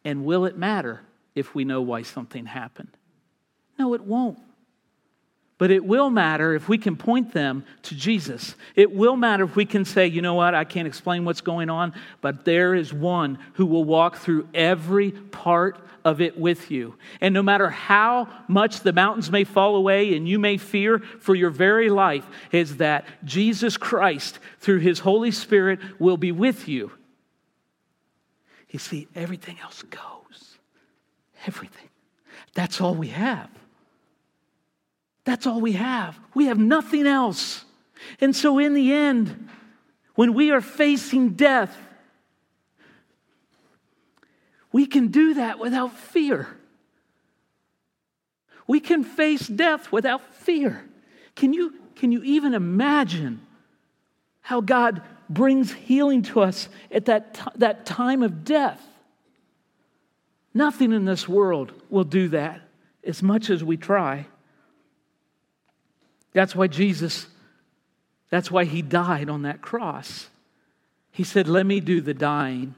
And 0.04 0.24
will 0.24 0.44
it 0.44 0.56
matter 0.56 1.00
if 1.34 1.54
we 1.54 1.64
know 1.64 1.80
why 1.82 2.02
something 2.02 2.46
happened? 2.46 2.96
No, 3.78 3.94
it 3.94 4.02
won't. 4.02 4.38
But 5.62 5.70
it 5.70 5.84
will 5.84 6.10
matter 6.10 6.56
if 6.56 6.68
we 6.68 6.76
can 6.76 6.96
point 6.96 7.32
them 7.32 7.64
to 7.82 7.94
Jesus. 7.94 8.56
It 8.74 8.92
will 8.92 9.14
matter 9.14 9.44
if 9.44 9.54
we 9.54 9.64
can 9.64 9.84
say, 9.84 10.08
you 10.08 10.20
know 10.20 10.34
what, 10.34 10.56
I 10.56 10.64
can't 10.64 10.88
explain 10.88 11.24
what's 11.24 11.40
going 11.40 11.70
on, 11.70 11.94
but 12.20 12.44
there 12.44 12.74
is 12.74 12.92
one 12.92 13.38
who 13.52 13.66
will 13.66 13.84
walk 13.84 14.16
through 14.16 14.48
every 14.54 15.12
part 15.12 15.78
of 16.04 16.20
it 16.20 16.36
with 16.36 16.72
you. 16.72 16.96
And 17.20 17.32
no 17.32 17.44
matter 17.44 17.70
how 17.70 18.28
much 18.48 18.80
the 18.80 18.92
mountains 18.92 19.30
may 19.30 19.44
fall 19.44 19.76
away 19.76 20.16
and 20.16 20.28
you 20.28 20.40
may 20.40 20.56
fear 20.56 20.98
for 20.98 21.36
your 21.36 21.50
very 21.50 21.90
life, 21.90 22.26
is 22.50 22.78
that 22.78 23.04
Jesus 23.24 23.76
Christ, 23.76 24.40
through 24.58 24.80
his 24.80 24.98
Holy 24.98 25.30
Spirit, 25.30 25.78
will 26.00 26.16
be 26.16 26.32
with 26.32 26.66
you. 26.66 26.90
You 28.68 28.80
see, 28.80 29.06
everything 29.14 29.60
else 29.62 29.80
goes. 29.82 30.58
Everything. 31.46 31.88
That's 32.52 32.80
all 32.80 32.96
we 32.96 33.10
have. 33.10 33.48
That's 35.24 35.46
all 35.46 35.60
we 35.60 35.72
have. 35.72 36.18
We 36.34 36.46
have 36.46 36.58
nothing 36.58 37.06
else. 37.06 37.64
And 38.20 38.34
so, 38.34 38.58
in 38.58 38.74
the 38.74 38.92
end, 38.92 39.48
when 40.14 40.34
we 40.34 40.50
are 40.50 40.60
facing 40.60 41.30
death, 41.30 41.76
we 44.72 44.86
can 44.86 45.08
do 45.08 45.34
that 45.34 45.58
without 45.58 45.96
fear. 45.96 46.48
We 48.66 48.80
can 48.80 49.04
face 49.04 49.46
death 49.46 49.92
without 49.92 50.34
fear. 50.34 50.88
Can 51.36 51.52
you, 51.52 51.74
can 51.94 52.10
you 52.12 52.22
even 52.22 52.54
imagine 52.54 53.40
how 54.40 54.60
God 54.60 55.02
brings 55.28 55.72
healing 55.72 56.22
to 56.22 56.40
us 56.40 56.68
at 56.90 57.06
that, 57.06 57.34
t- 57.34 57.42
that 57.56 57.86
time 57.86 58.22
of 58.22 58.44
death? 58.44 58.80
Nothing 60.54 60.92
in 60.92 61.04
this 61.04 61.28
world 61.28 61.72
will 61.88 62.04
do 62.04 62.28
that 62.28 62.60
as 63.04 63.22
much 63.22 63.50
as 63.50 63.64
we 63.64 63.76
try. 63.76 64.26
That's 66.32 66.54
why 66.54 66.66
Jesus, 66.66 67.26
that's 68.30 68.50
why 68.50 68.64
he 68.64 68.82
died 68.82 69.28
on 69.28 69.42
that 69.42 69.60
cross. 69.60 70.28
He 71.10 71.24
said, 71.24 71.48
Let 71.48 71.66
me 71.66 71.80
do 71.80 72.00
the 72.00 72.14
dying. 72.14 72.74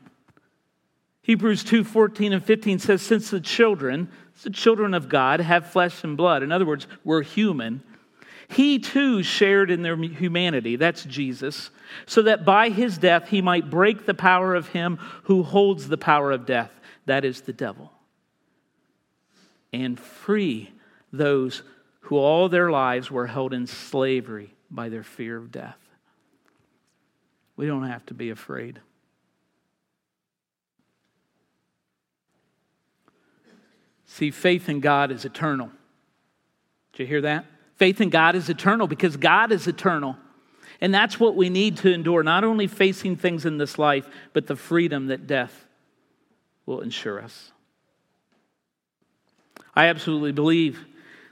Hebrews 1.22 1.64
2 1.64 1.84
14 1.84 2.32
and 2.32 2.44
15 2.44 2.78
says, 2.78 3.00
Since 3.00 3.30
the 3.30 3.40
children, 3.40 4.10
the 4.42 4.50
children 4.50 4.92
of 4.92 5.08
God, 5.08 5.40
have 5.40 5.70
flesh 5.70 6.04
and 6.04 6.16
blood, 6.16 6.42
in 6.42 6.52
other 6.52 6.66
words, 6.66 6.86
we're 7.04 7.22
human, 7.22 7.82
he 8.48 8.78
too 8.78 9.22
shared 9.22 9.70
in 9.70 9.82
their 9.82 9.96
humanity, 9.96 10.76
that's 10.76 11.04
Jesus, 11.04 11.70
so 12.06 12.22
that 12.22 12.44
by 12.44 12.68
his 12.68 12.98
death 12.98 13.28
he 13.28 13.40
might 13.40 13.70
break 13.70 14.04
the 14.04 14.14
power 14.14 14.54
of 14.54 14.68
him 14.68 14.98
who 15.24 15.42
holds 15.42 15.88
the 15.88 15.96
power 15.96 16.30
of 16.30 16.44
death, 16.44 16.78
that 17.06 17.24
is 17.24 17.42
the 17.42 17.52
devil, 17.52 17.90
and 19.72 19.98
free 19.98 20.72
those 21.12 21.62
who 22.04 22.16
all 22.16 22.50
their 22.50 22.70
lives 22.70 23.10
were 23.10 23.26
held 23.26 23.54
in 23.54 23.66
slavery 23.66 24.54
by 24.70 24.90
their 24.90 25.02
fear 25.02 25.38
of 25.38 25.50
death. 25.50 25.78
We 27.56 27.66
don't 27.66 27.88
have 27.88 28.04
to 28.06 28.14
be 28.14 28.28
afraid. 28.28 28.80
See, 34.04 34.30
faith 34.30 34.68
in 34.68 34.80
God 34.80 35.10
is 35.10 35.24
eternal. 35.24 35.70
Did 36.92 37.04
you 37.04 37.06
hear 37.06 37.22
that? 37.22 37.46
Faith 37.76 38.02
in 38.02 38.10
God 38.10 38.34
is 38.34 38.50
eternal 38.50 38.86
because 38.86 39.16
God 39.16 39.50
is 39.50 39.66
eternal. 39.66 40.16
And 40.82 40.92
that's 40.92 41.18
what 41.18 41.36
we 41.36 41.48
need 41.48 41.78
to 41.78 41.92
endure, 41.92 42.22
not 42.22 42.44
only 42.44 42.66
facing 42.66 43.16
things 43.16 43.46
in 43.46 43.56
this 43.56 43.78
life, 43.78 44.06
but 44.34 44.46
the 44.46 44.56
freedom 44.56 45.06
that 45.06 45.26
death 45.26 45.64
will 46.66 46.82
ensure 46.82 47.22
us. 47.22 47.50
I 49.74 49.86
absolutely 49.86 50.32
believe 50.32 50.84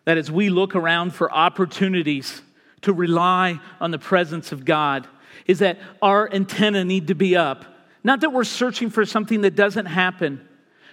that 0.04 0.18
as 0.18 0.30
we 0.30 0.50
look 0.50 0.74
around 0.74 1.14
for 1.14 1.32
opportunities 1.32 2.42
to 2.82 2.92
rely 2.92 3.60
on 3.80 3.90
the 3.90 3.98
presence 3.98 4.52
of 4.52 4.64
God, 4.64 5.06
is 5.46 5.60
that 5.60 5.78
our 6.00 6.32
antenna 6.32 6.84
need 6.84 7.08
to 7.08 7.14
be 7.14 7.36
up. 7.36 7.64
Not 8.04 8.20
that 8.20 8.32
we're 8.32 8.44
searching 8.44 8.90
for 8.90 9.04
something 9.04 9.42
that 9.42 9.54
doesn't 9.54 9.86
happen, 9.86 10.46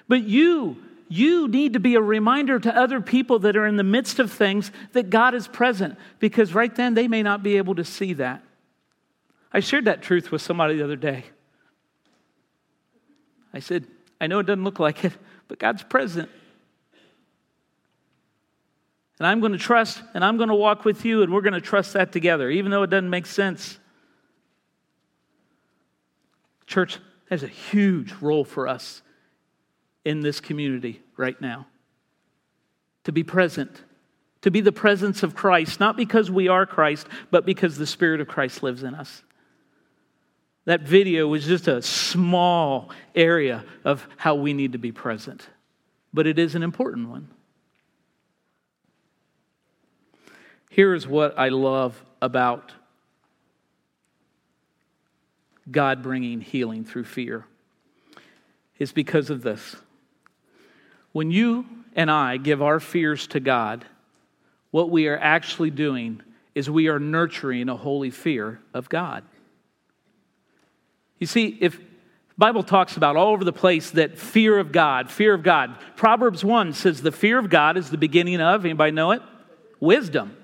but 0.07 0.23
you, 0.23 0.77
you 1.07 1.47
need 1.47 1.73
to 1.73 1.79
be 1.79 1.95
a 1.95 2.01
reminder 2.01 2.59
to 2.59 2.75
other 2.75 3.01
people 3.01 3.39
that 3.39 3.57
are 3.57 3.65
in 3.65 3.77
the 3.77 3.83
midst 3.83 4.19
of 4.19 4.31
things 4.31 4.71
that 4.93 5.09
God 5.09 5.33
is 5.33 5.47
present 5.47 5.97
because 6.19 6.53
right 6.53 6.73
then 6.73 6.93
they 6.93 7.07
may 7.07 7.23
not 7.23 7.41
be 7.41 7.57
able 7.57 7.75
to 7.75 7.83
see 7.83 8.13
that. 8.13 8.43
I 9.51 9.59
shared 9.59 9.85
that 9.85 10.03
truth 10.03 10.31
with 10.31 10.41
somebody 10.41 10.77
the 10.77 10.83
other 10.83 10.95
day. 10.95 11.25
I 13.51 13.59
said, 13.59 13.87
I 14.21 14.27
know 14.27 14.39
it 14.39 14.45
doesn't 14.45 14.63
look 14.63 14.79
like 14.79 15.03
it, 15.03 15.13
but 15.47 15.57
God's 15.57 15.81
present. 15.81 16.29
And 19.19 19.27
I'm 19.27 19.41
going 19.41 19.51
to 19.51 19.57
trust 19.59 20.01
and 20.13 20.23
I'm 20.23 20.37
going 20.37 20.49
to 20.49 20.55
walk 20.55 20.85
with 20.85 21.05
you 21.05 21.21
and 21.21 21.31
we're 21.31 21.41
going 21.41 21.53
to 21.53 21.61
trust 21.61 21.93
that 21.93 22.11
together, 22.11 22.49
even 22.49 22.71
though 22.71 22.83
it 22.83 22.89
doesn't 22.89 23.09
make 23.09 23.25
sense. 23.25 23.77
Church, 26.65 26.99
has 27.29 27.43
a 27.43 27.47
huge 27.47 28.13
role 28.21 28.43
for 28.43 28.67
us 28.67 29.01
in 30.03 30.21
this 30.21 30.39
community 30.39 31.01
right 31.15 31.39
now. 31.39 31.67
To 33.05 33.11
be 33.11 33.23
present, 33.23 33.83
to 34.41 34.51
be 34.51 34.61
the 34.61 34.71
presence 34.71 35.23
of 35.23 35.35
Christ, 35.35 35.79
not 35.79 35.95
because 35.95 36.29
we 36.29 36.47
are 36.47 36.65
Christ, 36.65 37.07
but 37.31 37.45
because 37.45 37.77
the 37.77 37.87
Spirit 37.87 38.19
of 38.21 38.27
Christ 38.27 38.63
lives 38.63 38.83
in 38.83 38.95
us. 38.95 39.23
That 40.65 40.81
video 40.81 41.27
was 41.27 41.45
just 41.45 41.67
a 41.67 41.81
small 41.81 42.91
area 43.15 43.63
of 43.83 44.07
how 44.17 44.35
we 44.35 44.53
need 44.53 44.73
to 44.73 44.77
be 44.77 44.91
present, 44.91 45.47
but 46.13 46.27
it 46.27 46.37
is 46.37 46.55
an 46.55 46.63
important 46.63 47.09
one. 47.09 47.29
Here 50.69 50.93
is 50.93 51.07
what 51.07 51.37
I 51.37 51.49
love 51.49 52.01
about 52.21 52.71
God 55.69 56.01
bringing 56.01 56.41
healing 56.41 56.85
through 56.85 57.03
fear 57.03 57.45
is 58.77 58.91
because 58.91 59.29
of 59.29 59.41
this. 59.41 59.75
When 61.11 61.31
you 61.31 61.65
and 61.95 62.09
I 62.09 62.37
give 62.37 62.61
our 62.61 62.79
fears 62.79 63.27
to 63.27 63.39
God, 63.39 63.85
what 64.71 64.89
we 64.89 65.07
are 65.07 65.17
actually 65.17 65.71
doing 65.71 66.21
is 66.55 66.69
we 66.69 66.87
are 66.87 66.99
nurturing 66.99 67.67
a 67.69 67.75
holy 67.75 68.11
fear 68.11 68.59
of 68.73 68.89
God. 68.89 69.23
You 71.17 71.27
see, 71.27 71.57
if 71.59 71.79
Bible 72.37 72.63
talks 72.63 72.95
about 72.95 73.17
all 73.17 73.33
over 73.33 73.43
the 73.43 73.51
place 73.51 73.91
that 73.91 74.17
fear 74.17 74.57
of 74.59 74.71
God, 74.71 75.11
fear 75.11 75.33
of 75.33 75.43
God. 75.43 75.75
Proverbs 75.97 76.43
1 76.43 76.71
says 76.73 77.01
the 77.01 77.11
fear 77.11 77.37
of 77.37 77.49
God 77.49 77.75
is 77.75 77.89
the 77.89 77.97
beginning 77.97 78.39
of, 78.39 78.63
anybody 78.63 78.91
know 78.91 79.11
it? 79.11 79.21
Wisdom. 79.81 80.37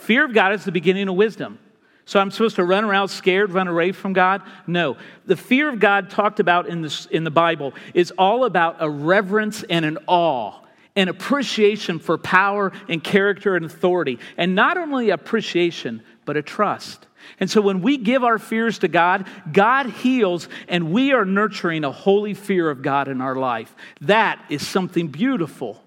Fear 0.00 0.24
of 0.24 0.32
God 0.32 0.54
is 0.54 0.64
the 0.64 0.72
beginning 0.72 1.08
of 1.08 1.14
wisdom. 1.14 1.58
So 2.06 2.18
I'm 2.18 2.30
supposed 2.30 2.56
to 2.56 2.64
run 2.64 2.84
around 2.84 3.08
scared, 3.08 3.52
run 3.52 3.68
away 3.68 3.92
from 3.92 4.14
God? 4.14 4.42
No. 4.66 4.96
The 5.26 5.36
fear 5.36 5.68
of 5.68 5.78
God 5.78 6.10
talked 6.10 6.40
about 6.40 6.66
in, 6.66 6.82
this, 6.82 7.06
in 7.06 7.22
the 7.22 7.30
Bible 7.30 7.74
is 7.92 8.10
all 8.12 8.46
about 8.46 8.76
a 8.80 8.88
reverence 8.88 9.62
and 9.62 9.84
an 9.84 9.98
awe, 10.06 10.54
an 10.96 11.08
appreciation 11.08 11.98
for 11.98 12.16
power 12.16 12.72
and 12.88 13.04
character 13.04 13.54
and 13.56 13.66
authority. 13.66 14.18
And 14.38 14.54
not 14.54 14.78
only 14.78 15.10
appreciation, 15.10 16.02
but 16.24 16.36
a 16.36 16.42
trust. 16.42 17.06
And 17.38 17.50
so 17.50 17.60
when 17.60 17.82
we 17.82 17.98
give 17.98 18.24
our 18.24 18.38
fears 18.38 18.78
to 18.78 18.88
God, 18.88 19.28
God 19.52 19.86
heals, 19.86 20.48
and 20.66 20.92
we 20.92 21.12
are 21.12 21.26
nurturing 21.26 21.84
a 21.84 21.92
holy 21.92 22.32
fear 22.32 22.70
of 22.70 22.80
God 22.80 23.06
in 23.06 23.20
our 23.20 23.36
life. 23.36 23.74
That 24.00 24.42
is 24.48 24.66
something 24.66 25.08
beautiful. 25.08 25.84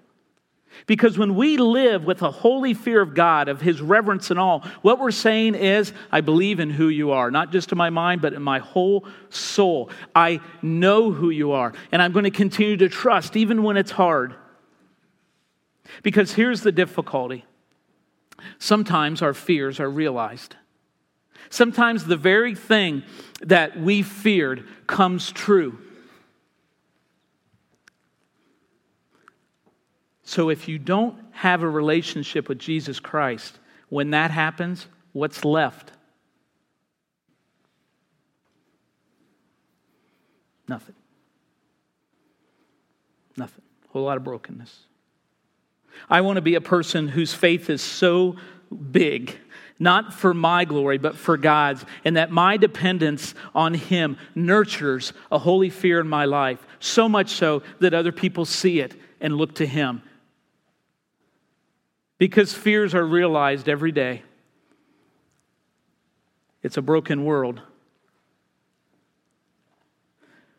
Because 0.86 1.16
when 1.16 1.34
we 1.34 1.56
live 1.56 2.04
with 2.04 2.22
a 2.22 2.30
holy 2.30 2.74
fear 2.74 3.00
of 3.00 3.14
God, 3.14 3.48
of 3.48 3.60
His 3.60 3.80
reverence 3.80 4.30
and 4.30 4.38
all, 4.38 4.60
what 4.82 4.98
we're 4.98 5.10
saying 5.10 5.54
is, 5.54 5.92
I 6.12 6.20
believe 6.20 6.60
in 6.60 6.70
who 6.70 6.88
you 6.88 7.12
are, 7.12 7.30
not 7.30 7.52
just 7.52 7.72
in 7.72 7.78
my 7.78 7.90
mind, 7.90 8.20
but 8.20 8.32
in 8.32 8.42
my 8.42 8.58
whole 8.58 9.06
soul. 9.30 9.90
I 10.14 10.40
know 10.62 11.10
who 11.12 11.30
you 11.30 11.52
are, 11.52 11.72
and 11.92 12.02
I'm 12.02 12.12
going 12.12 12.24
to 12.24 12.30
continue 12.30 12.76
to 12.78 12.88
trust 12.88 13.36
even 13.36 13.62
when 13.62 13.76
it's 13.76 13.92
hard. 13.92 14.34
Because 16.02 16.32
here's 16.32 16.62
the 16.62 16.72
difficulty 16.72 17.44
sometimes 18.58 19.22
our 19.22 19.34
fears 19.34 19.80
are 19.80 19.90
realized. 19.90 20.56
Sometimes 21.50 22.04
the 22.04 22.16
very 22.16 22.54
thing 22.54 23.04
that 23.42 23.78
we 23.78 24.02
feared 24.02 24.66
comes 24.86 25.30
true. 25.30 25.78
So 30.24 30.48
if 30.48 30.68
you 30.68 30.78
don't 30.78 31.16
have 31.32 31.62
a 31.62 31.68
relationship 31.68 32.48
with 32.48 32.58
Jesus 32.58 32.98
Christ, 32.98 33.58
when 33.90 34.10
that 34.10 34.30
happens, 34.30 34.86
what's 35.12 35.44
left? 35.44 35.92
Nothing. 40.66 40.94
Nothing. 43.36 43.62
A 43.88 43.92
whole 43.92 44.04
lot 44.04 44.16
of 44.16 44.24
brokenness. 44.24 44.74
I 46.08 46.22
want 46.22 46.36
to 46.36 46.42
be 46.42 46.54
a 46.54 46.60
person 46.60 47.06
whose 47.06 47.34
faith 47.34 47.68
is 47.68 47.82
so 47.82 48.36
big, 48.90 49.36
not 49.78 50.14
for 50.14 50.32
my 50.32 50.64
glory, 50.64 50.96
but 50.96 51.16
for 51.16 51.36
God's, 51.36 51.84
and 52.04 52.16
that 52.16 52.30
my 52.30 52.56
dependence 52.56 53.34
on 53.54 53.74
Him 53.74 54.16
nurtures 54.34 55.12
a 55.30 55.38
holy 55.38 55.68
fear 55.68 56.00
in 56.00 56.08
my 56.08 56.24
life, 56.24 56.66
so 56.80 57.10
much 57.10 57.30
so 57.30 57.62
that 57.80 57.92
other 57.92 58.10
people 58.10 58.46
see 58.46 58.80
it 58.80 58.96
and 59.20 59.36
look 59.36 59.54
to 59.56 59.66
Him 59.66 60.02
because 62.18 62.54
fears 62.54 62.94
are 62.94 63.04
realized 63.04 63.68
every 63.68 63.92
day. 63.92 64.22
It's 66.62 66.76
a 66.76 66.82
broken 66.82 67.24
world. 67.24 67.60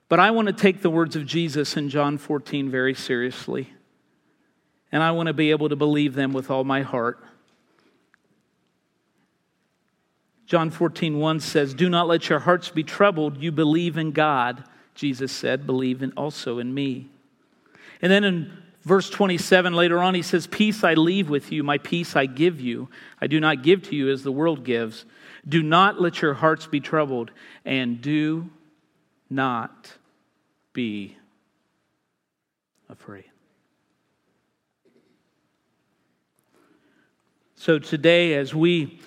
But 0.07 0.19
I 0.19 0.31
want 0.31 0.47
to 0.47 0.53
take 0.53 0.81
the 0.81 0.89
words 0.89 1.15
of 1.15 1.25
Jesus 1.25 1.75
in 1.75 1.89
John 1.89 2.17
14 2.17 2.69
very 2.69 2.93
seriously. 2.93 3.73
And 4.91 5.01
I 5.01 5.11
want 5.11 5.27
to 5.27 5.33
be 5.33 5.51
able 5.51 5.69
to 5.69 5.75
believe 5.75 6.13
them 6.13 6.31
with 6.31 6.51
all 6.51 6.63
my 6.63 6.83
heart. 6.83 7.23
John 10.45 10.69
14, 10.69 11.17
1 11.17 11.39
says, 11.39 11.73
Do 11.73 11.89
not 11.89 12.07
let 12.07 12.29
your 12.29 12.39
hearts 12.39 12.69
be 12.69 12.83
troubled. 12.83 13.41
You 13.41 13.51
believe 13.51 13.97
in 13.97 14.11
God, 14.11 14.63
Jesus 14.93 15.31
said, 15.31 15.65
believe 15.65 16.03
in 16.03 16.11
also 16.13 16.59
in 16.59 16.73
me. 16.73 17.09
And 18.01 18.11
then 18.11 18.23
in 18.23 18.57
Verse 18.85 19.09
27, 19.09 19.73
later 19.73 19.99
on, 19.99 20.13
he 20.13 20.21
says, 20.21 20.45
Peace 20.45 20.83
I 20.83 20.93
leave 20.93 21.27
with 21.27 21.51
you, 21.51 21.63
my 21.63 21.79
peace 21.79 22.15
I 22.15 22.27
give 22.27 22.61
you. 22.61 22.87
I 23.19 23.25
do 23.25 23.39
not 23.39 23.63
give 23.63 23.81
to 23.89 23.95
you 23.95 24.11
as 24.11 24.21
the 24.21 24.31
world 24.31 24.63
gives. 24.63 25.05
Do 25.47 25.63
not 25.63 25.99
let 25.99 26.21
your 26.21 26.35
hearts 26.35 26.67
be 26.67 26.79
troubled, 26.79 27.31
and 27.65 27.99
do 27.99 28.47
not 29.27 29.91
be 30.71 31.17
afraid. 32.87 33.25
So 37.55 37.79
today, 37.79 38.35
as 38.35 38.53
we 38.53 38.99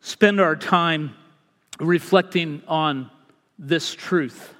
spend 0.00 0.40
our 0.40 0.56
time 0.56 1.14
reflecting 1.78 2.60
on 2.66 3.08
this 3.56 3.94
truth, 3.94 4.52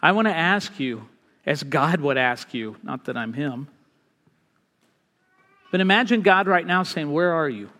I 0.00 0.12
want 0.12 0.28
to 0.28 0.34
ask 0.34 0.78
you 0.78 1.08
as 1.46 1.62
God 1.62 2.00
would 2.00 2.18
ask 2.18 2.52
you, 2.52 2.76
not 2.82 3.04
that 3.04 3.16
I'm 3.16 3.32
Him. 3.32 3.68
But 5.70 5.80
imagine 5.80 6.22
God 6.22 6.48
right 6.48 6.66
now 6.66 6.82
saying, 6.82 7.10
Where 7.12 7.32
are 7.32 7.48
you? 7.48 7.70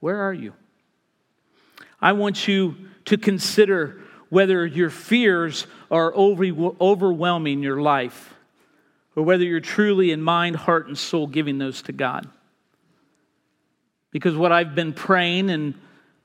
Where 0.00 0.20
are 0.20 0.32
you? 0.32 0.52
I 2.00 2.12
want 2.12 2.46
you 2.46 2.76
to 3.06 3.16
consider 3.16 4.00
whether 4.28 4.66
your 4.66 4.90
fears 4.90 5.66
are 5.90 6.14
overwhelming 6.14 7.62
your 7.62 7.80
life 7.80 8.34
or 9.16 9.22
whether 9.22 9.44
you're 9.44 9.60
truly 9.60 10.10
in 10.10 10.20
mind, 10.20 10.56
heart, 10.56 10.86
and 10.86 10.98
soul 10.98 11.26
giving 11.26 11.58
those 11.58 11.82
to 11.82 11.92
God. 11.92 12.28
Because 14.10 14.36
what 14.36 14.52
I've 14.52 14.74
been 14.74 14.92
praying 14.92 15.50
and 15.50 15.74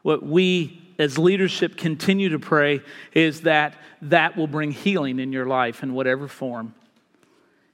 what 0.02 0.24
we 0.24 0.82
as 1.00 1.18
leadership 1.18 1.78
continue 1.78 2.30
to 2.30 2.40
pray 2.40 2.82
is 3.14 3.42
that 3.42 3.74
that 4.02 4.36
will 4.36 4.48
bring 4.48 4.72
healing 4.72 5.18
in 5.18 5.32
your 5.32 5.46
life 5.46 5.82
in 5.82 5.94
whatever 5.94 6.28
form. 6.28 6.76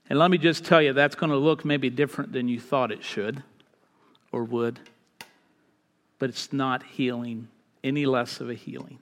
And 0.10 0.20
let 0.20 0.30
me 0.30 0.38
just 0.38 0.64
tell 0.64 0.82
you, 0.82 0.94
that's 0.94 1.16
going 1.16 1.32
to 1.32 1.38
look 1.38 1.66
maybe 1.66 1.90
different 1.90 2.32
than 2.32 2.48
you 2.48 2.60
thought 2.60 2.92
it 2.92 3.04
should 3.04 3.44
or 4.32 4.44
would, 4.44 4.80
but 6.20 6.30
it's 6.30 6.54
not 6.54 6.84
healing 6.84 7.48
any 7.84 8.06
less 8.06 8.40
of 8.40 8.50
a 8.50 8.54
healing. 8.54 9.00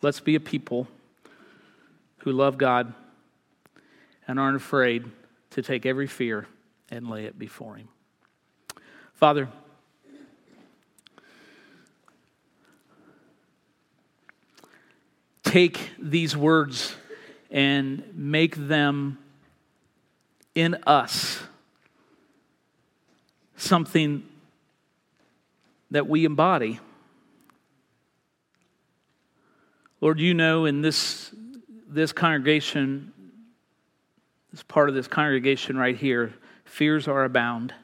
Let's 0.00 0.20
be 0.20 0.36
a 0.36 0.40
people 0.40 0.86
who 2.18 2.32
love 2.32 2.56
God 2.58 2.94
and 4.28 4.38
aren't 4.38 4.56
afraid 4.56 5.04
to 5.50 5.62
take 5.62 5.86
every 5.86 6.06
fear 6.06 6.46
and 6.90 7.08
lay 7.08 7.24
it 7.24 7.38
before 7.38 7.76
Him. 7.76 7.88
Father, 9.14 9.48
take 15.52 15.90
these 15.98 16.34
words 16.34 16.96
and 17.50 18.02
make 18.14 18.56
them 18.56 19.18
in 20.54 20.74
us 20.86 21.42
something 23.54 24.22
that 25.90 26.08
we 26.08 26.24
embody. 26.24 26.80
Lord, 30.00 30.20
you 30.20 30.32
know 30.32 30.64
in 30.64 30.80
this, 30.80 31.34
this 31.86 32.14
congregation, 32.14 33.12
this 34.52 34.62
part 34.62 34.88
of 34.88 34.94
this 34.94 35.06
congregation 35.06 35.76
right 35.76 35.94
here, 35.94 36.32
fears 36.64 37.06
are 37.06 37.24
abound. 37.24 37.74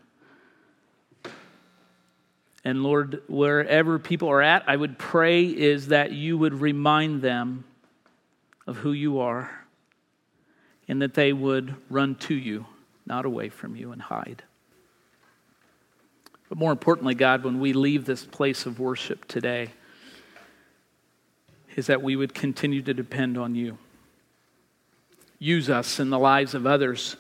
And 2.69 2.83
Lord, 2.83 3.23
wherever 3.29 3.99
people 3.99 4.29
are 4.29 4.43
at, 4.43 4.62
I 4.66 4.77
would 4.77 4.99
pray 4.99 5.45
is 5.47 5.87
that 5.87 6.12
you 6.12 6.37
would 6.37 6.53
remind 6.53 7.23
them 7.23 7.64
of 8.66 8.77
who 8.77 8.93
you 8.93 9.21
are 9.21 9.51
and 10.87 11.01
that 11.01 11.14
they 11.14 11.33
would 11.33 11.75
run 11.89 12.14
to 12.16 12.35
you, 12.35 12.66
not 13.07 13.25
away 13.25 13.49
from 13.49 13.75
you 13.75 13.93
and 13.93 14.03
hide. 14.03 14.43
But 16.51 16.59
more 16.59 16.71
importantly, 16.71 17.14
God, 17.14 17.43
when 17.43 17.59
we 17.59 17.73
leave 17.73 18.05
this 18.05 18.27
place 18.27 18.66
of 18.66 18.79
worship 18.79 19.27
today, 19.27 19.71
is 21.75 21.87
that 21.87 22.03
we 22.03 22.16
would 22.16 22.35
continue 22.35 22.83
to 22.83 22.93
depend 22.93 23.39
on 23.39 23.55
you. 23.55 23.79
Use 25.39 25.71
us 25.71 25.99
in 25.99 26.11
the 26.11 26.19
lives 26.19 26.53
of 26.53 26.66
others. 26.66 27.16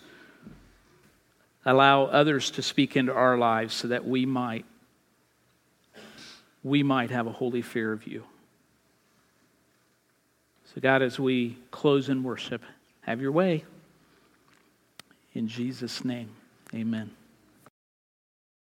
Allow 1.64 2.04
others 2.04 2.50
to 2.50 2.60
speak 2.60 2.98
into 2.98 3.14
our 3.14 3.38
lives 3.38 3.72
so 3.72 3.88
that 3.88 4.06
we 4.06 4.26
might 4.26 4.66
we 6.68 6.82
might 6.82 7.10
have 7.10 7.26
a 7.26 7.32
holy 7.32 7.62
fear 7.62 7.92
of 7.92 8.06
you. 8.06 8.24
So, 10.74 10.80
God, 10.80 11.02
as 11.02 11.18
we 11.18 11.56
close 11.70 12.08
in 12.08 12.22
worship, 12.22 12.62
have 13.02 13.20
your 13.20 13.32
way. 13.32 13.64
In 15.34 15.48
Jesus' 15.48 16.04
name, 16.04 16.30
amen. 16.74 17.10